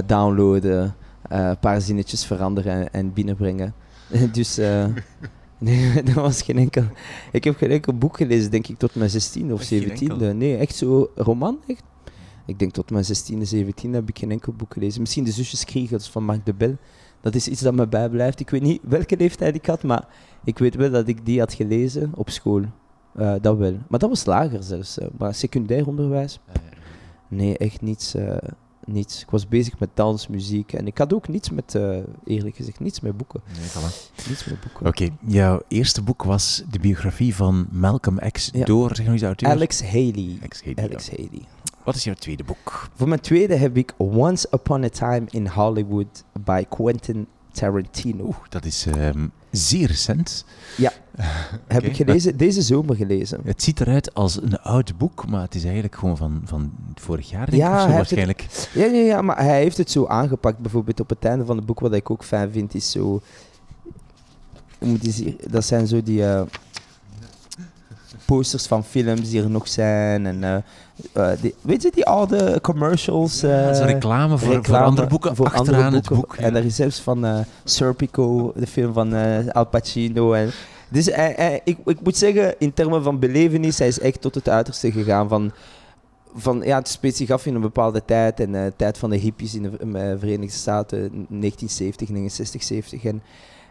[0.07, 0.95] downloaden,
[1.29, 3.75] een paar zinnetjes veranderen en, en binnenbrengen.
[4.33, 4.61] dus
[5.59, 6.85] Nee, dat was geen enkel.
[7.33, 10.35] Ik heb geen enkel boek gelezen, denk ik, tot mijn 16 of 17e.
[10.35, 11.83] Nee, echt zo roman, echt
[12.49, 15.01] ik denk tot mijn 16e, 17e heb ik geen enkel boek gelezen.
[15.01, 16.77] Misschien de zusjes Kriegels van Marc de Bel.
[17.21, 18.41] Dat is iets dat me bijblijft.
[18.41, 20.07] Ik weet niet welke leeftijd ik had, maar
[20.45, 22.63] ik weet wel dat ik die had gelezen op school.
[23.15, 23.77] Eh, dat wel.
[23.89, 24.99] Maar dat was lager zelfs.
[24.99, 25.07] eh.
[25.19, 26.41] maar secundair onderwijs,
[27.29, 28.37] nee, echt niets, eh,
[28.85, 29.23] niets.
[29.23, 31.79] Ik was bezig met dans, muziek en ik had ook niets met,
[32.25, 33.41] eerlijk gezegd, niets met boeken.
[33.59, 34.27] Nee, voilà.
[34.29, 34.87] Niets met boeken.
[34.87, 38.65] Oké, jouw eerste boek was de biografie van Malcolm X Ja.
[38.65, 39.49] door, zeg de auteur?
[39.49, 40.37] Alex Haley.
[40.41, 41.11] Alex Haley, Alex.
[41.11, 41.43] Haley.
[41.89, 42.89] Wat is jouw tweede boek?
[42.95, 48.25] Voor mijn tweede heb ik Once Upon a Time in Hollywood by Quentin Tarantino.
[48.25, 50.45] Oeh, dat is ehm, zeer recent.
[51.67, 51.87] heb oké.
[51.87, 53.41] ik gelezen, deze zomer gelezen.
[53.45, 57.31] Het ziet eruit als een oud boek, maar het is eigenlijk gewoon van, van vorig
[57.31, 58.47] jaar, denk Ja, ik, zo, hij heeft het- waarschijnlijk.
[58.75, 60.59] Ja, ja, ja, maar hij heeft het zo aangepakt.
[60.59, 63.21] Bijvoorbeeld op het einde van het boek, wat ik ook fijn vind, is zo...
[64.79, 65.41] moet je zien?
[65.51, 66.43] Dat zijn zo die eh,
[68.29, 70.27] posters van films die er nog zijn.
[70.27, 70.55] En, eh,
[71.33, 73.41] eh, die, weet je, die oude commercials?
[73.41, 76.29] Ja, eh, reclame voor, voor reclame andere boeken voor achteraan andere het boeken.
[76.37, 76.37] boek.
[76.47, 79.13] En daar is zelfs van eh Serpico, de film van
[79.53, 80.33] Al Pacino.
[80.33, 80.51] En,
[80.89, 84.35] dus hij, hij- ik, ik moet zeggen, in termen van belevenis, hij is echt tot
[84.35, 85.53] het uiterste gegaan van...
[86.35, 88.41] Van, ja, het speelt zich af in een bepaalde tijd.
[88.41, 93.05] En de tijd van de hippies in de Verenigde Staten, 1970, 69, 70.
[93.05, 93.23] En,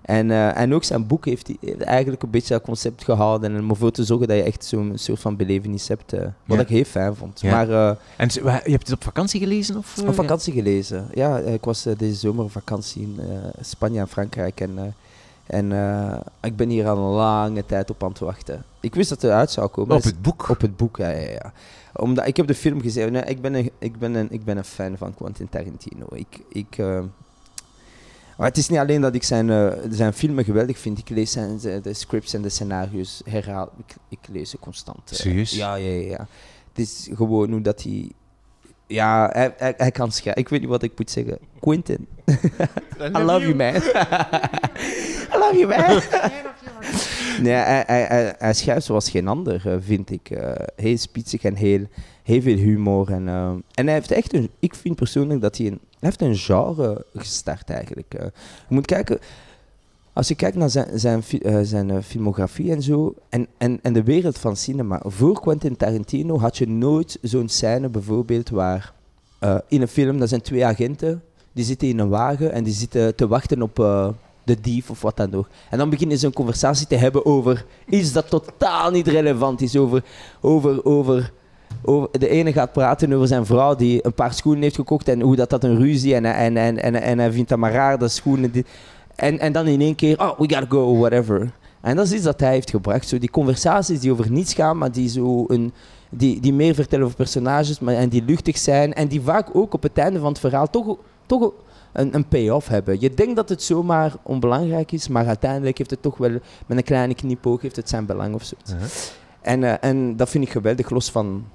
[0.08, 3.54] en, eh, en ook zijn boek heeft, hij- heeft eigenlijk een beetje dat concept gehouden.
[3.56, 6.14] En om ervoor te zorgen dat je echt zo'n soort van belevenis hebt.
[6.14, 6.64] eh, wat Ja.
[6.64, 7.42] ik heel fijn vond.
[7.42, 7.52] Ja.
[7.52, 8.30] Maar eh, En
[8.64, 9.78] je hebt het op vakantie gelezen?
[9.78, 11.08] Of, op vakantie gelezen.
[11.14, 13.20] Ja, ik was deze zomer op vakantie in
[13.62, 14.60] Spanje en Frankrijk.
[14.62, 14.96] En,
[15.46, 15.72] en
[16.42, 18.64] ik ben hier al een lange tijd op aan het wachten.
[18.80, 19.96] Ik wist dat het eruit zou komen.
[19.96, 20.50] Op Dus- het boek?
[20.50, 21.52] op het boek, ja, ja, ja.
[21.96, 23.12] Omdat, ik heb de film gezien.
[23.12, 26.06] Nee, ik, ben een, ik, ben een, ik ben een fan van Quentin Tarantino.
[26.14, 26.78] Ik, ik,
[28.38, 30.98] maar het is niet alleen dat ik zijn, eh, zijn filmen geweldig vind.
[31.00, 33.72] Ik lees zijn, zijn- de scripts en de scenario's herhaal.
[33.88, 35.12] Ik, ik lees ze constant.
[35.12, 35.18] eh.
[35.18, 35.52] Serieus?
[35.52, 36.28] Ja, ja, ja, ja.
[36.74, 38.12] Het is gewoon hoe dat hij...
[38.88, 40.42] Ja, hij, hij, hij kan schrijven.
[40.42, 41.38] Ik weet niet wat ik moet zeggen.
[41.60, 42.08] Quentin.
[43.16, 43.76] I love you, man.
[45.34, 46.02] I love you, man.
[47.44, 50.30] nee, hij, hij, hij, hij schrijft zoals geen ander, eh, vind ik.
[50.30, 51.86] Eh, heel spitsig en heel,
[52.24, 53.12] heel veel humor.
[53.12, 53.28] En,
[53.74, 54.50] en hij heeft echt een...
[54.60, 55.80] Ik vind persoonlijk dat hij een...
[56.00, 58.14] Heeft een genre gestart, eigenlijk.
[58.68, 59.20] je moet kijken...
[60.18, 63.94] Als je kijkt naar zijn, zijn, eh, zijn eh, filmografie en zo, en, en, en
[63.94, 65.02] de wereld van cinema.
[65.06, 68.94] Voor Quentin Tarantino had je nooit zo'n scène bijvoorbeeld waar
[69.40, 72.74] eh, in een film, dat zijn twee agenten, die zitten in een wagen en die
[72.74, 73.76] zitten te wachten op
[74.44, 75.48] de dief of wat dan ook.
[75.70, 79.76] En dan beginnen ze een conversatie te hebben over iets dat totaal niet relevant is.
[79.76, 80.04] Over,
[80.42, 81.32] over, over,
[82.12, 85.36] de ene gaat praten over zijn vrouw die een paar schoenen heeft gekocht en hoe
[85.36, 88.12] dat, dat een ruzie en, en, en, en, en hij vindt dat maar raar, dat
[88.12, 88.52] schoenen...
[88.52, 88.66] Die,
[89.16, 91.52] en, en dan in één keer, oh, we gotta go, whatever.
[91.82, 93.08] En dat is iets dat hij heeft gebracht.
[93.08, 95.74] Zo die conversaties die over niets gaan, maar die, zo een,
[96.10, 98.94] die, die meer vertellen over personages maar, en die luchtig zijn.
[98.94, 101.52] En die vaak ook op het einde van het verhaal toch, toch
[101.94, 103.00] een, een payoff hebben.
[103.00, 106.32] Je denkt dat het zomaar onbelangrijk is, maar uiteindelijk heeft het toch wel
[106.66, 108.56] met een kleine knipoog heeft het zijn belang of zo.
[108.70, 108.88] Uh-huh.
[109.42, 111.46] En, eh, en dat vind ik geweldig, los van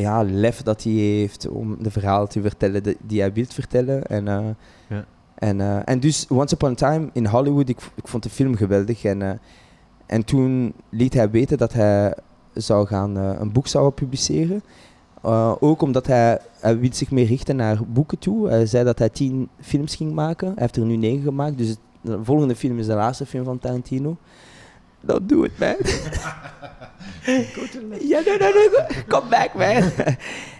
[0.00, 4.04] ja, lef dat hij heeft om de verhalen te vertellen die, die hij wil vertellen.
[4.06, 4.44] En, eh,
[4.88, 5.04] Ja.
[5.34, 8.54] en, eh, en dus Once Upon a Time in Hollywood, ik, ik vond de film
[8.56, 9.04] geweldig.
[9.04, 9.30] En, eh,
[10.06, 12.14] en toen liet hij weten dat hij
[12.54, 14.62] zou gaan, een boek zou publiceren.
[15.60, 18.48] Ook omdat hij, hij wil zich meer richten naar boeken toe.
[18.48, 20.46] Hij zei dat hij tien films ging maken.
[20.46, 21.58] Hij heeft er nu negen gemaakt.
[21.58, 24.16] Dus het- de volgende film is de laatste film van Tarantino.
[25.00, 25.74] Don't do it, man.
[28.00, 29.90] Ja, no, no, no, go- come back, man.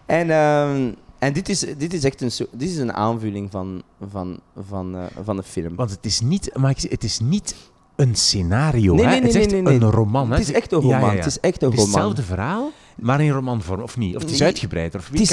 [0.06, 4.38] en ehm, en dit, is, dit is echt een, dit is een aanvulling van, van,
[4.68, 5.74] van, eh, van de film.
[5.76, 7.54] Want het is niet, maar ik zeg, het is niet
[7.96, 9.10] een scenario, Nee, hè?
[9.10, 9.74] nee, het is nee, echt nee, nee.
[9.74, 10.30] een roman.
[10.30, 10.36] Hè?
[10.38, 11.10] het is echt een Ja, ja, roman.
[11.10, 11.16] ja.
[11.16, 11.84] Het is echt een roman.
[11.84, 14.16] hetzelfde verhaal, maar in romanvorm, of niet?
[14.16, 15.30] Of het is uitgebreider, of Het is,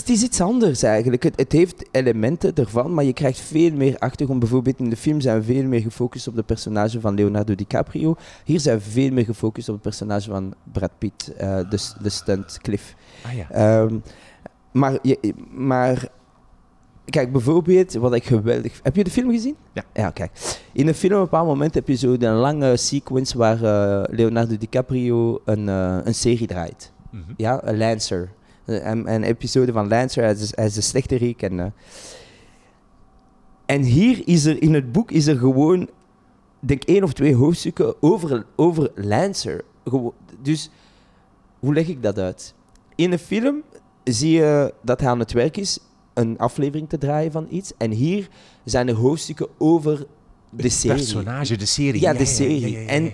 [0.00, 1.22] het, is, iets anders eigenlijk.
[1.22, 4.40] Het, het heeft elementen ervan, maar je krijgt veel meer achtergrond.
[4.40, 8.16] Bijvoorbeeld in de film zijn we veel meer gefocust op de personage van Leonardo DiCaprio.
[8.44, 12.08] Hier zijn we veel meer gefocust op het personage van Brad Pitt, eh, de, de
[12.08, 12.94] stunt Cliff.
[13.24, 13.50] Ah ja.
[13.50, 13.98] Ehm,
[14.72, 16.08] maar, je, maar
[17.04, 18.80] kijk, bijvoorbeeld, wat ik geweldig...
[18.82, 19.56] Heb je de film gezien?
[19.72, 19.84] Ja.
[19.92, 20.30] Ja, kijk.
[20.72, 24.16] In de film op een bepaald moment heb je zo een lange sequence waar eh,
[24.16, 26.92] Leonardo DiCaprio een, eh, een serie draait.
[27.10, 27.22] Mhm.
[27.36, 28.32] Ja, een Lancer.
[28.64, 31.42] Eh, Een, een episode van Lancer, hij is, hij is de slechterik.
[31.42, 31.66] En, eh,
[33.66, 35.88] en hier is er, in het boek is er gewoon,
[36.60, 39.64] denk één of twee hoofdstukken over, over Lancer.
[39.84, 40.70] Gewo- dus,
[41.58, 42.54] hoe leg ik dat uit?
[42.94, 43.62] In de film
[44.04, 45.78] zie je dat hij aan het werk is
[46.14, 47.72] een aflevering te draaien van iets.
[47.78, 48.28] En hier
[48.64, 49.98] zijn er hoofdstukken over
[50.50, 50.96] de Het serie.
[50.96, 52.00] personage, de serie.
[52.00, 52.60] Ja, de serie.
[52.60, 52.86] ja, ja, ja.
[52.88, 53.12] En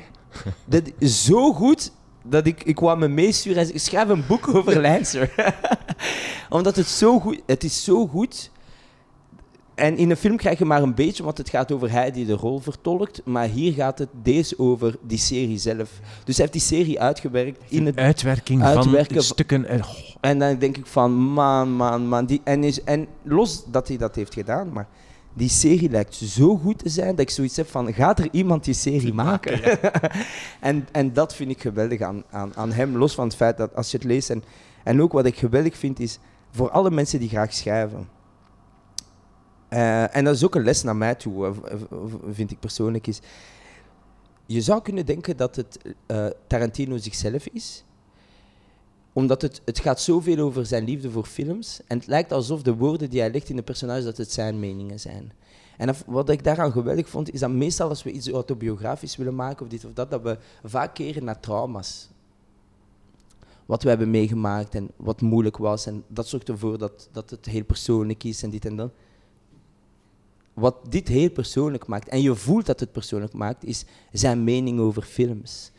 [0.66, 1.92] dat is zo goed
[2.26, 5.34] dat ik, ik kwam me meesturen en ik schrijf een boek over Lancer.
[6.48, 8.50] Omdat het zo goed, het is zo goed.
[9.74, 12.26] en in een film krijg je maar een beetje, want het gaat over hij die
[12.26, 13.20] de rol vertolkt.
[13.24, 15.90] Maar hier gaat het deze over die serie zelf.
[16.24, 19.84] Dus hij heeft die serie uitgewerkt in het Uitwerking Uitwerken van van- stukken.
[19.84, 22.26] goh, En dan denk ik van, man, man, man.
[22.26, 24.88] Die, en, is, en los dat hij dat heeft gedaan, maar
[25.34, 28.64] die serie lijkt zo goed te zijn dat ik zoiets heb van, gaat er iemand
[28.64, 29.60] die serie maken?
[30.60, 33.74] en, en dat vind ik geweldig aan, aan, aan hem, los van het feit dat
[33.74, 34.30] als je het leest.
[34.30, 34.44] En,
[34.84, 36.18] en ook wat ik geweldig vind is,
[36.50, 38.08] voor alle mensen die graag schrijven.
[39.68, 41.52] eh, en dat is ook een les naar mij toe, eh,
[42.30, 43.20] vind ik persoonlijk, is...
[44.46, 47.84] Je zou kunnen denken dat het eh, Tarantino zichzelf is,
[49.14, 51.80] omdat het, het gaat zoveel over zijn liefde voor films.
[51.86, 54.58] En het lijkt alsof de woorden die hij legt in de personages, dat het zijn
[54.58, 55.32] meningen zijn.
[55.76, 59.64] En wat ik daaraan geweldig vond, is dat meestal als we iets autobiografisch willen maken,
[59.64, 62.08] of dit of dat, dat we vaak keren naar trauma's.
[63.66, 65.86] Wat we hebben meegemaakt en wat moeilijk was.
[65.86, 68.92] En dat zorgt ervoor dat, dat het heel persoonlijk is en dit en dat.
[70.54, 74.80] Wat dit heel persoonlijk maakt, en je voelt dat het persoonlijk maakt, is zijn mening
[74.80, 75.70] over films.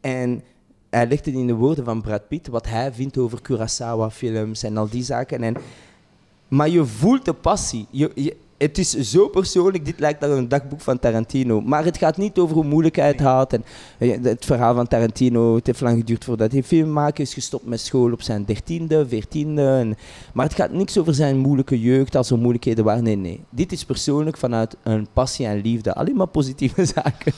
[0.00, 0.42] En
[0.90, 4.76] hij legt het in de woorden van Brad Pitt, wat hij vindt over Kurosawa-films en
[4.76, 5.42] al die zaken.
[5.42, 5.56] En,
[6.48, 7.86] maar je voelt de passie.
[7.90, 11.60] Je, het is zo persoonlijk, dit lijkt naar een dagboek van Tarantino.
[11.60, 13.52] Maar het gaat niet over hoe moeilijk hij het had.
[13.52, 13.64] En,
[13.98, 17.22] eh, het verhaal van Tarantino, het heeft lang geduurd voordat hij film maakte.
[17.22, 19.62] is gestopt met school op zijn dertiende, veertiende.
[19.62, 19.96] En,
[20.32, 23.02] maar het gaat niks over zijn moeilijke jeugd, als er moeilijkheden waren.
[23.02, 23.44] Nee, nee.
[23.50, 25.94] Dit is persoonlijk vanuit een passie en liefde.
[25.94, 27.32] Alleen maar positieve zaken.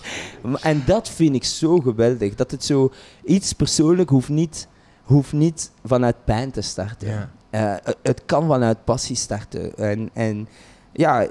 [0.61, 2.35] En dat vind ik zo geweldig.
[2.35, 2.92] Dat het zo
[3.24, 4.68] iets persoonlijk hoeft niet,
[5.02, 7.09] hoeft niet vanuit pijn te starten.
[7.09, 7.30] Ja.
[7.50, 9.76] Eh, het kan vanuit passie starten.
[9.76, 10.48] En, en
[11.00, 11.26] ja,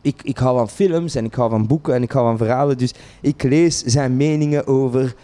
[0.00, 2.78] ik, ik hou van films en ik hou van boeken en ik hou van verhalen.
[2.78, 5.14] Dus ik lees zijn meningen over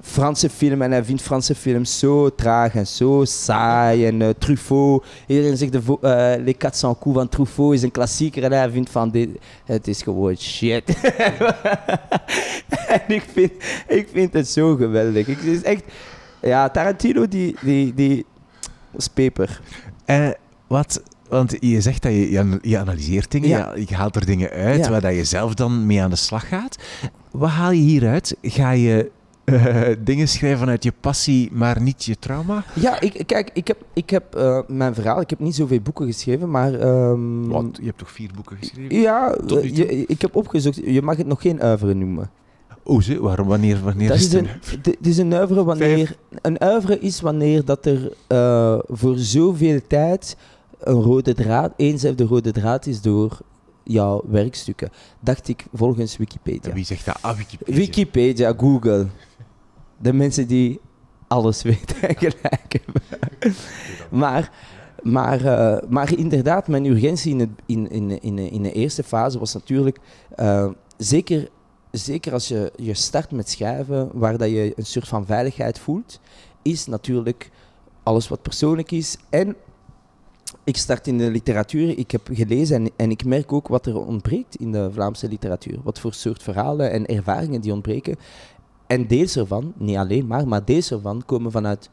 [0.00, 4.06] Franse film en hij vindt Franse films zo traag en zo saai.
[4.06, 8.44] En eh, Truffaut, iedereen zegt de eh, Les 400 coups van Truffaut is een klassieker
[8.44, 9.28] en hij vindt van dit,
[9.64, 10.88] het is gewoon shit.
[12.96, 13.52] en ik vind,
[13.86, 15.26] ik vind het zo geweldig.
[15.26, 15.84] Ik, het is echt,
[16.40, 18.26] ja, Tarantino die, die, die
[18.96, 19.60] is peper.
[20.04, 20.30] Eh,
[20.66, 23.72] wat, want je zegt dat je, je an- je analyseert dingen, Ja.
[23.74, 24.90] je, je haalt er dingen uit Ja.
[24.90, 26.76] waar dat je zelf dan mee aan de slag gaat.
[27.30, 28.36] Wat haal je hieruit?
[28.42, 29.10] Ga je
[29.44, 32.64] eh, dingen schrijven vanuit je passie, maar niet je trauma?
[32.74, 36.06] Ja, ik, kijk, ik heb, ik heb eh, mijn verhaal, ik heb niet zoveel boeken
[36.06, 36.74] geschreven, maar...
[36.74, 39.00] ehm, Want je hebt toch vier boeken geschreven?
[39.00, 42.30] Ja, eh, je- ik heb opgezocht, je mag het nog geen uivere noemen.
[42.82, 43.46] Oh, ze, waarom?
[43.48, 44.34] Wanneer, wanneer Dat is het?
[44.34, 44.48] een,
[44.82, 46.16] dit is een uivere wanneer...
[46.42, 50.36] Een uivere is wanneer dat er eh, voor zoveel tijd
[50.78, 53.38] een rode draad, eenzelfde rode draad is door
[53.82, 54.90] jouw werkstukken.
[55.20, 56.72] Dacht ik volgens Wikipedia.
[56.72, 57.18] Wie zegt dat?
[57.20, 57.74] Ah, Wikipedia.
[57.76, 59.06] Wikipedia, Google.
[59.96, 60.80] De mensen die
[61.28, 63.02] alles weten en gelijk hebben.
[64.10, 64.52] maar,
[65.02, 69.38] maar, eh, maar inderdaad, mijn urgentie in, het, in, in, in, in de eerste fase
[69.38, 69.98] was natuurlijk...
[70.34, 71.48] eh, zeker,
[71.90, 76.20] zeker als je, je start met schrijven, waar dat je een soort van veiligheid voelt,
[76.62, 77.50] is natuurlijk
[78.02, 79.16] alles wat persoonlijk is.
[79.30, 79.56] En
[80.68, 81.98] ik start in de literatuur.
[81.98, 85.78] Ik heb gelezen en, en ik merk ook wat er ontbreekt in de Vlaamse literatuur.
[85.82, 88.16] Wat voor soort verhalen en ervaringen die ontbreken.
[88.86, 91.90] En deels ervan, niet alleen maar, maar deels ervan komen vanuit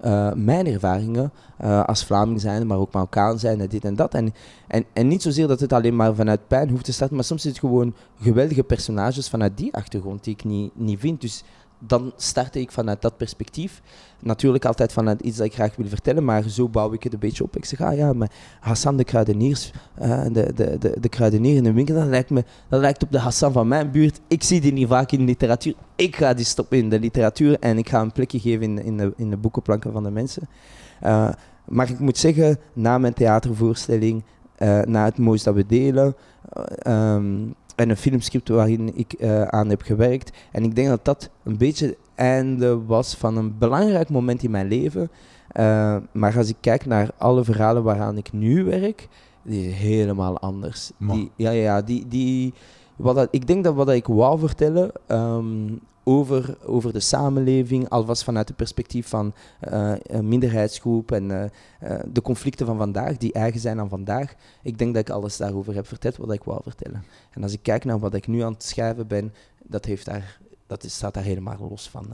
[0.00, 4.14] eh, mijn ervaringen eh, als Vlaming zijn, maar ook Marokkaan zijn en dit en dat.
[4.14, 4.34] En,
[4.66, 7.44] en, en niet zozeer dat het alleen maar vanuit pijn hoeft te starten, maar soms
[7.44, 11.20] is het gewoon geweldige personages vanuit die achtergrond die ik niet, niet vind.
[11.20, 11.44] Dus
[11.78, 13.82] dan startte ik vanuit dat perspectief.
[14.20, 17.18] Natuurlijk altijd vanuit iets dat ik graag wil vertellen, maar zo bouw ik het een
[17.18, 17.56] beetje op.
[17.56, 21.64] Ik zeg, ah ja, maar Hassan de kruideniers, eh, de, de, de, de kruidenier in
[21.64, 24.20] de winkel, dat lijkt, me, dat lijkt op de Hassan van mijn buurt.
[24.28, 25.74] Ik zie die niet vaak in de literatuur.
[25.96, 28.96] Ik ga die stoppen in de literatuur en ik ga een plekje geven in, in,
[28.96, 30.48] de, in de boekenplanken van de mensen.
[31.00, 31.28] Eh,
[31.64, 34.24] maar ik moet zeggen, na mijn theatervoorstelling,
[34.56, 36.14] eh, na het mooiste dat we delen,
[36.52, 36.64] eh,
[37.14, 40.32] ehm, en een filmscript waarin ik eh, aan heb gewerkt.
[40.52, 44.50] En ik denk dat dat een beetje het einde was van een belangrijk moment in
[44.50, 45.10] mijn leven.
[45.48, 49.08] Eh, maar als ik kijk naar alle verhalen waaraan ik nu werk,
[49.42, 50.90] die is helemaal anders.
[50.98, 52.54] Die, ja, ja, ja, die, die,
[52.96, 55.66] wat dat, ik denk dat wat ik wou vertellen ehm,
[56.04, 61.44] over, over de samenleving, alvast vanuit het perspectief van eh, een minderheidsgroep en eh,
[61.80, 64.34] eh, de conflicten van vandaag, die eigen zijn aan vandaag.
[64.62, 67.04] Ik denk dat ik alles daarover heb verteld wat ik wou vertellen.
[67.30, 70.38] En als ik kijk naar wat ik nu aan het schrijven ben, dat, heeft daar,
[70.66, 72.06] dat is, staat daar helemaal los van.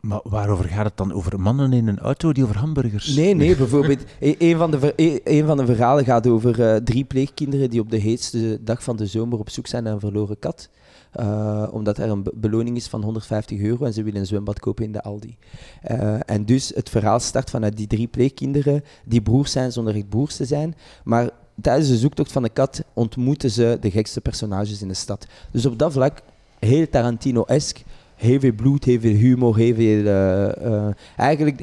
[0.00, 1.12] Maar waarover gaat het dan?
[1.12, 3.14] Over mannen in een auto die over hamburgers...
[3.14, 6.84] Nee, nee, bijvoorbeeld, e- een van de, ver- e- een van de verhalen gaat over
[6.84, 10.00] drie pleegkinderen die op de heetste dag van de zomer op zoek zijn naar een
[10.00, 10.68] verloren kat.
[11.16, 14.58] Eh, omdat er een be- beloning is van 150 euro en ze willen een zwembad
[14.60, 15.36] kopen in de Aldi.
[15.82, 20.08] Eh, en dus het verhaal start vanuit die drie pleegkinderen die broers zijn zonder echt
[20.08, 20.74] broers te zijn.
[21.04, 25.26] Maar tijdens de zoektocht van de kat ontmoeten ze de gekste personages in de stad.
[25.50, 26.18] Dus op dat vlak,
[26.58, 27.82] heel Tarantino-esk.
[28.16, 30.06] Heel veel bloed, heel veel humor, heel veel...
[30.06, 31.60] eh, eigenlijk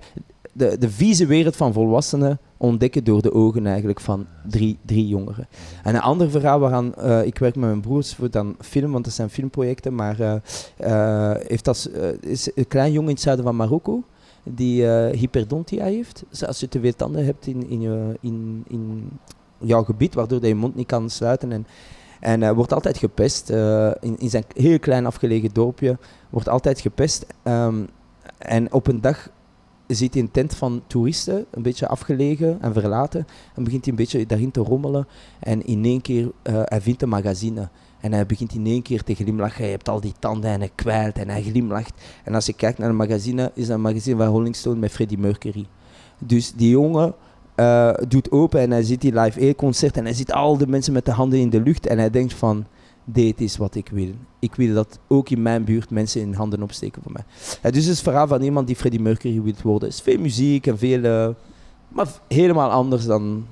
[0.54, 5.48] de, de vieze wereld van volwassenen ontdekken door de ogen eigenlijk van drie, drie jongeren.
[5.84, 9.04] En een ander verhaal waaraan eh, ik werk met mijn broers voor dan film, want
[9.04, 10.36] dat zijn filmprojecten, maar eh,
[10.78, 14.04] eh, heeft eh, is een klein jongen in het zuiden van Marokko
[14.44, 16.24] die hyperdontia heeft.
[16.30, 19.10] Dus als je te veel tanden hebt in, in, je, in, in
[19.58, 21.68] jouw gebied, waardoor je je mond niet kan sluiten en
[22.20, 23.50] en wordt altijd gepest.
[24.00, 25.98] in, in zijn heel klein afgelegen dorpje
[26.30, 27.26] wordt altijd gepest.
[27.44, 27.84] Ehm,
[28.38, 29.30] en op een dag
[29.88, 33.28] ziet hij een tent van toeristen, een beetje afgelegen en verlaten.
[33.56, 35.08] En begint hij een beetje daarin te rommelen.
[35.39, 37.69] En in één keer, eh, hij vindt een magazine.
[38.00, 39.62] En hij begint in één keer te glimlachen.
[39.62, 42.02] Hij hebt al die tanden en hij kwijlt en hij glimlacht.
[42.24, 44.91] En als je kijkt naar een magazine, is dat een magazine van Rolling Stone met
[44.91, 45.65] Freddie Mercury.
[46.17, 47.13] Dus die jongen
[47.56, 50.67] eh, doet open en hij ziet die live air concert en hij ziet al de
[50.67, 52.65] mensen met de handen in de lucht en hij denkt van,
[53.06, 54.12] dit is wat ik wil.
[54.39, 57.24] Ik wil dat ook in mijn buurt mensen hun handen opsteken voor mij.
[57.39, 59.88] Dus het is het verhaal van iemand die Freddie Mercury wil worden.
[59.89, 61.30] Het is veel muziek en veel, eh,
[61.88, 63.46] maar helemaal anders dan,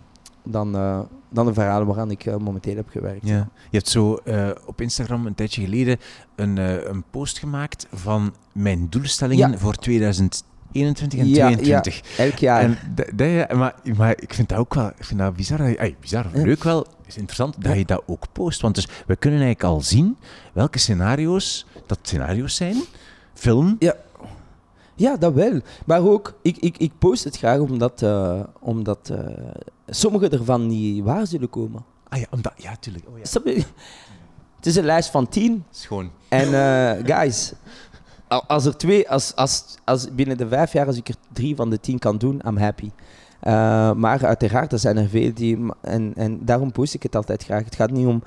[0.44, 3.28] dan, eh, dan de verhalen waaraan ik eh, momenteel heb gewerkt.
[3.28, 3.48] Ja.
[3.70, 4.20] Je hebt zo
[4.66, 5.98] op Instagram een tijdje geleden
[6.36, 6.58] een,
[6.90, 9.58] een post gemaakt van mijn doelstellingen Ja.
[9.58, 12.18] voor 2021 en Ja, 2022.
[12.18, 12.78] Elk jaar.
[13.50, 15.60] En maar, maar ik vind dat ook wel ik vind dat bizar.
[15.62, 16.42] ay, bizar, Ja.
[16.44, 16.86] leuk wel.
[17.12, 17.78] Is interessant dat Ja.
[17.78, 18.62] je dat ook post.
[18.62, 20.18] Want dus we kunnen eigenlijk al zien
[20.54, 22.76] welke scenario's dat scenario's zijn.
[23.34, 23.78] Film.
[24.96, 25.60] Ja, dat wel.
[25.86, 29.20] Maar ook, ik, ik, ik post het graag omdat, eh, omdat eh,
[29.88, 31.84] sommige ervan niet waar zullen komen.
[32.10, 33.06] Ah ja, omdat, ja, tuurlijk.
[33.08, 33.52] Oh, ja.
[34.56, 35.64] Het is een lijst van tien.
[35.72, 36.12] Schoon.
[36.30, 37.54] En eh, guys,
[38.28, 41.56] al- als er twee, als, als, als binnen de vijf jaar, als ik er drie
[41.56, 42.92] van de tien kan doen, I'm happy.
[43.42, 45.58] Eh, maar uiteraard, er zijn er veel die.
[45.82, 47.64] En, en daarom post ik het altijd graag.
[47.66, 48.24] Het gaat niet om.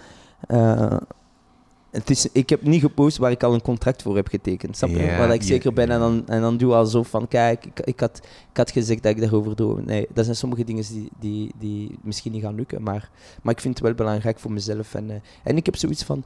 [0.47, 0.97] eh,
[1.91, 4.77] het is, ik heb niet gepost waar ik al een contract voor heb getekend.
[4.77, 4.97] Snap je?
[5.19, 8.21] Waar ik zeker ben en dan, en dan doe alsof van kijk, ik, ik, had,
[8.51, 9.85] ik had gezegd dat ik daarover droom.
[9.85, 12.83] Nee, dat zijn sommige dingen die, die, die misschien niet gaan lukken.
[12.83, 13.11] Maar,
[13.43, 14.95] maar ik vind het wel belangrijk voor mezelf.
[14.95, 16.25] En, eh, en ik heb zoiets van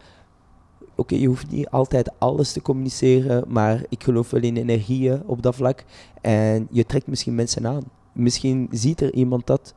[0.94, 5.42] oké, je hoeft niet altijd alles te communiceren, maar ik geloof wel in energieën op
[5.42, 5.85] dat vlak.
[6.20, 7.83] En je trekt misschien mensen aan.
[8.18, 9.74] Misschien ziet er iemand dat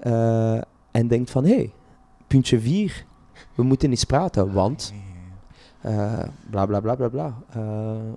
[0.00, 1.72] eh, en denkt van, hé, hey,
[2.26, 3.04] puntje 4,
[3.54, 4.94] we moeten eens praten, want
[5.80, 7.34] eh, bla bla bla bla bla.
[7.50, 8.12] Eh,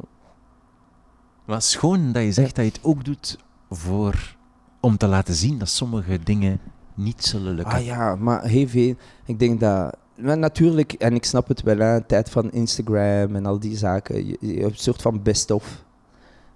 [1.46, 3.38] Maar schoon dat je zegt dat je het ook doet
[3.70, 4.36] voor,
[4.80, 6.60] om te laten zien dat sommige dingen
[6.94, 7.76] niet zullen lukken.
[7.76, 8.96] ah ja, maar heel veel.
[9.26, 9.98] Ik denk dat.
[10.16, 14.28] Maar natuurlijk, en ik snap het wel, hè, tijd van Instagram en al die zaken.
[14.28, 15.86] Je, je hebt een soort van best-of.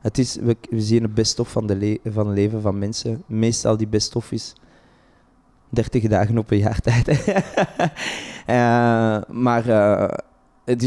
[0.02, 3.24] Het is, we, zien een best-of van, de van het leven van mensen.
[3.26, 4.54] Meestal die best-of is
[5.70, 7.08] 30 dagen op een jaar tijd.
[8.46, 9.70] Eh, maar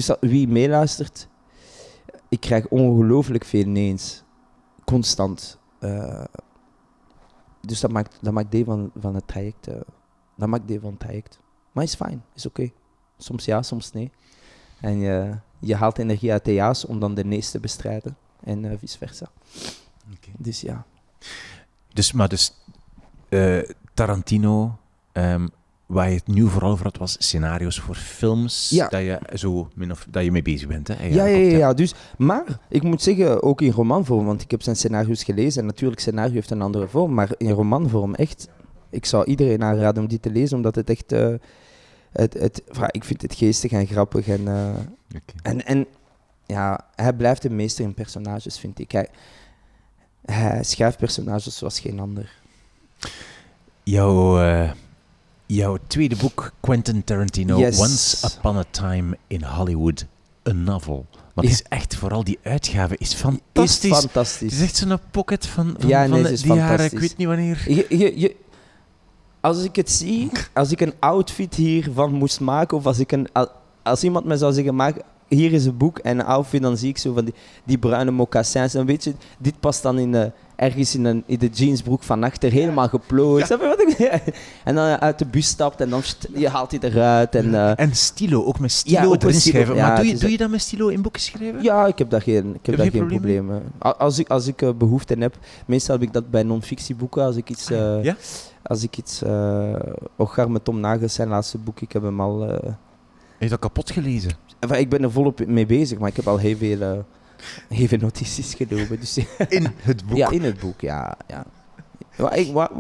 [0.07, 1.29] dat- wie meeluistert,
[2.29, 4.23] ik krijg ongelooflijk veel neens.
[4.85, 5.59] Constant.
[5.79, 6.25] Eh,
[7.61, 9.69] dus dat maakt, dat maakt deel van, van het traject.
[10.37, 11.39] dat maakt deel van het traject.
[11.73, 12.71] Maar is fijn, is oké.
[13.19, 14.11] Soms ja, soms nee.
[14.81, 18.17] En je, je haalt energie uit de ja's om dan de nee's te bestrijden.
[18.45, 19.31] En eh, vice versa.
[20.39, 20.85] Dus ja.
[21.93, 22.53] Dus, maar dus
[23.29, 23.59] eh,
[23.95, 24.77] Tarantino,
[25.13, 25.47] ehm,
[25.87, 28.89] waar je het nu vooral over had, was scenario's voor films, Ja.
[28.89, 30.89] dat, je zo min of, dat je mee bezig bent.
[30.89, 31.75] Hè, Ja, ja, ja.
[31.75, 35.61] Dus, maar ik moet zeggen, ook in romanvorm, want ik heb zijn scenario's gelezen.
[35.61, 37.15] En natuurlijk, scenario heeft een andere vorm.
[37.15, 38.49] Maar in romanvorm, echt.
[38.91, 41.13] Ik zou iedereen aanraden om die te lezen, omdat het echt.
[41.13, 41.35] eh,
[42.13, 44.29] het, het, ik vind het geestig en grappig.
[44.29, 44.41] En,
[45.17, 45.23] Oké.
[45.43, 45.87] En, en
[46.47, 48.93] ja, hij blijft een meester in personages, vind ik.
[48.93, 49.09] Hij,
[50.25, 52.31] hij schrijft personages zoals geen ander.
[53.83, 54.71] Jouw, eh,
[55.47, 57.79] jouw tweede boek, Quentin Tarantino, Yes.
[57.79, 60.07] Once Upon a Time in Hollywood,
[60.49, 61.07] a novel.
[61.35, 63.91] Maar het is echt, vooral die uitgave is Is fantastisch.
[63.91, 64.53] Het fantastisch.
[64.53, 66.99] is echt zo'n pocket van, van, Ja, van nee, de- het is die jaren, ik
[66.99, 67.65] weet niet wanneer.
[67.69, 68.37] Je, je, je,
[69.41, 73.29] als ik het zie, als ik een outfit hiervan moest maken, of als, ik een,
[73.33, 73.51] al-
[73.83, 74.97] als iemand me zou zeggen, maak,
[75.29, 77.35] hier is een boek en een outfit, dan zie ik zo van die,
[77.65, 78.75] die bruine mocassins.
[78.75, 82.23] En weet je, dit past dan in de, ergens in, een, in de jeansbroek van
[82.25, 83.49] achter, helemaal geplooid.
[83.49, 84.35] Je wat ik bedoel?
[84.65, 86.03] En dan uit de bus stapt en dan
[86.35, 87.35] je haalt hij eruit.
[87.35, 89.75] En, eh, En stilo, ook met stilo Ja, ook erin stilo, schrijven.
[89.77, 91.63] ja, maar doe je, doe je dat met stilo in boeken schrijven?
[91.63, 93.61] Ja, ik heb daar geen, ik heb daar geen probleem mee.
[93.79, 97.23] Als ik, als ik eh, behoefte heb, meestal heb ik dat bij non-fictieboeken.
[97.25, 98.17] Als ik iets, eh, Ja?
[98.63, 99.75] als ik iets, uh,
[100.17, 102.73] Ogar met Tom Nagels, zijn laatste boek, ik heb hem al, eh,
[103.39, 104.31] je dat kapot gelezen?
[104.59, 106.99] enfin, ik ben er volop mee bezig, maar ik heb al heel veel, eh,
[107.69, 109.01] heel veel notities genomen.
[109.01, 109.19] Dus,
[109.49, 110.17] In het boek?
[110.17, 111.17] ja, in het boek, ja.
[111.27, 111.47] ja.
[112.33, 112.71] Ik- wa-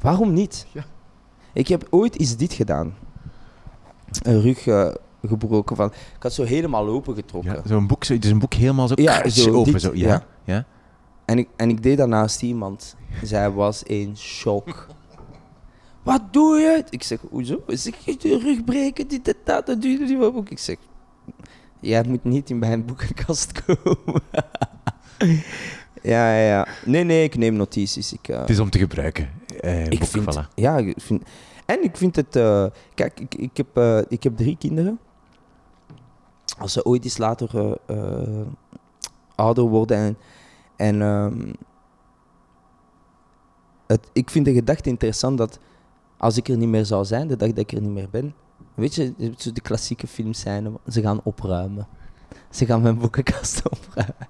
[0.00, 0.66] waarom niet?
[0.72, 0.84] Ja.
[1.52, 2.94] Ik heb ooit eens dit gedaan.
[4.22, 4.88] Een rug eh,
[5.26, 5.86] gebroken van...
[6.16, 7.52] Ik had zo helemaal opengetrokken.
[7.52, 9.72] Ja, zo'n boek, zo, dus een boek helemaal zo, Ja, zo open.
[9.72, 9.90] dit, zo.
[9.94, 10.08] Ja.
[10.08, 10.24] ja.
[10.44, 10.64] Ja?
[11.24, 12.96] En, ik, en ik deed dat naast iemand.
[13.22, 14.86] Zij was in shock.
[16.06, 16.84] Wat doe je?
[16.90, 17.62] Ik zeg, hoezo?
[17.66, 20.48] Zeg je de rug breken, dit dat, dat doe je niet boek.
[20.50, 20.76] Ik zeg,
[21.80, 24.22] jij moet niet in mijn boekenkast komen.
[26.02, 26.66] ja, ja, ja.
[26.84, 28.12] Nee, nee, ik neem notities.
[28.12, 29.30] Ik, eh, Het is om te gebruiken.
[29.60, 30.54] eh ik boek, vind, voilà.
[30.54, 31.22] ja, ik vind,
[31.64, 34.98] en ik vind het, eh, kijk, ik, ik, heb, eh, ik heb drie kinderen.
[36.58, 37.78] Als ze ooit eens later
[39.34, 40.16] ouder worden en,
[40.76, 41.52] en ehm,
[43.86, 45.58] het, ik vind de gedachte interessant dat
[46.16, 48.34] als ik er niet meer zou zijn, de dag dat ik er niet meer ben,
[48.74, 49.14] weet je,
[49.52, 51.86] de klassieke films zijn, ze gaan opruimen.
[52.50, 54.26] Ze gaan mijn boekenkast opruimen.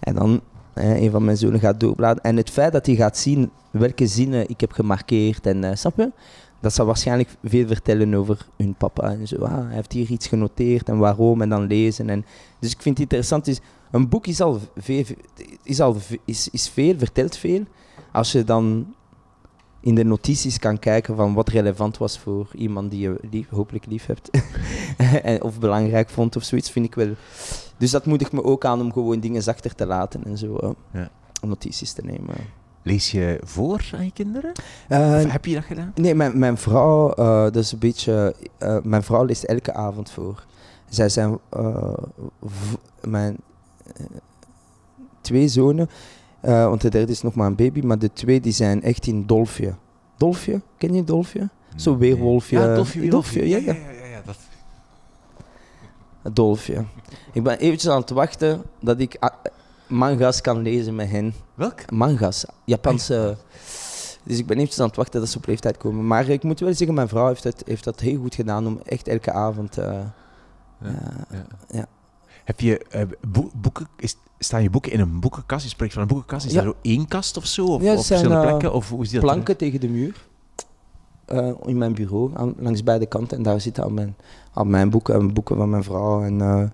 [0.00, 0.40] En dan,
[0.74, 2.30] hè, een van mijn zonen gaat doorbladeren.
[2.30, 5.96] En het feit dat hij gaat zien welke zinnen ik heb gemarkeerd en eh, snap
[5.96, 6.12] je?
[6.60, 9.36] Dat zal waarschijnlijk veel vertellen over hun papa en zo.
[9.36, 12.10] Ah, hij heeft hier iets genoteerd en waarom en dan lezen.
[12.10, 12.24] En,
[12.58, 13.46] dus ik vind het interessant.
[13.46, 13.60] Is,
[13.90, 15.04] een boek is al, veel,
[15.62, 17.64] is al is, is veel, vertelt veel.
[18.12, 18.94] Als je dan
[19.82, 23.86] in de notities kan kijken van wat relevant was voor iemand die je lief, hopelijk
[23.86, 24.30] lief hebt.
[25.22, 27.14] En- of belangrijk vond of zoiets, vind ik wel.
[27.76, 30.74] Dus dat moedigt me ook aan om gewoon dingen zachter te laten en zo.
[30.92, 31.10] Ja.
[31.46, 32.34] Notities te nemen.
[32.82, 34.52] Lees je voor aan je kinderen?
[34.88, 35.92] Eh, heb je dat gedaan?
[35.94, 38.34] Nee, mijn, mijn vrouw, eh, dat is een beetje.
[38.58, 40.44] eh, mijn vrouw leest elke avond voor.
[40.88, 41.38] Zij zijn.
[43.00, 43.36] mijn
[45.20, 45.88] twee zonen,
[46.42, 49.06] eh, want de derde is nog maar een baby, maar de twee die zijn echt
[49.06, 49.74] in Dolfje.
[50.16, 50.60] Dolfje?
[50.78, 51.48] Ken je Dolfje?
[51.76, 52.58] Zo'n weerwolfje.
[52.58, 53.72] Ja, Dolfje, Dolfje, ja, ja.
[53.72, 54.36] ja, ja, ja, dat.
[56.32, 56.84] Dolfje.
[57.32, 59.34] Ik ben eventjes aan het wachten dat ik ah,
[59.86, 61.34] manga's kan lezen met hen.
[61.54, 61.90] Welk?
[61.90, 63.36] Manga's, Japanse.
[64.24, 66.06] Dus ik ben eventjes aan het wachten dat ze op leeftijd komen.
[66.06, 68.80] Maar ik moet wel zeggen, mijn vrouw heeft, het, heeft dat heel goed gedaan om
[68.84, 69.78] echt elke avond.
[69.78, 69.92] eh,
[70.80, 70.92] Ja, eh,
[71.30, 71.44] ja.
[71.68, 71.86] ja.
[72.44, 75.62] Heb je eh, boe- boeken, is, staan je boeken in een boekenkast?
[75.64, 76.46] Je spreekt van een boekenkast.
[76.46, 76.62] Is Ja.
[76.62, 77.64] dat zo één kast of zo?
[77.66, 78.72] Of Ja, op verschillende eh, plekken?
[78.72, 79.20] Of hoe is dat?
[79.20, 80.26] planken tegen de muur.
[81.26, 83.36] eh, in mijn bureau, aan, langs beide kanten.
[83.36, 84.16] En daar zitten al mijn,
[84.52, 86.22] al mijn boeken en boeken van mijn vrouw.
[86.22, 86.72] En,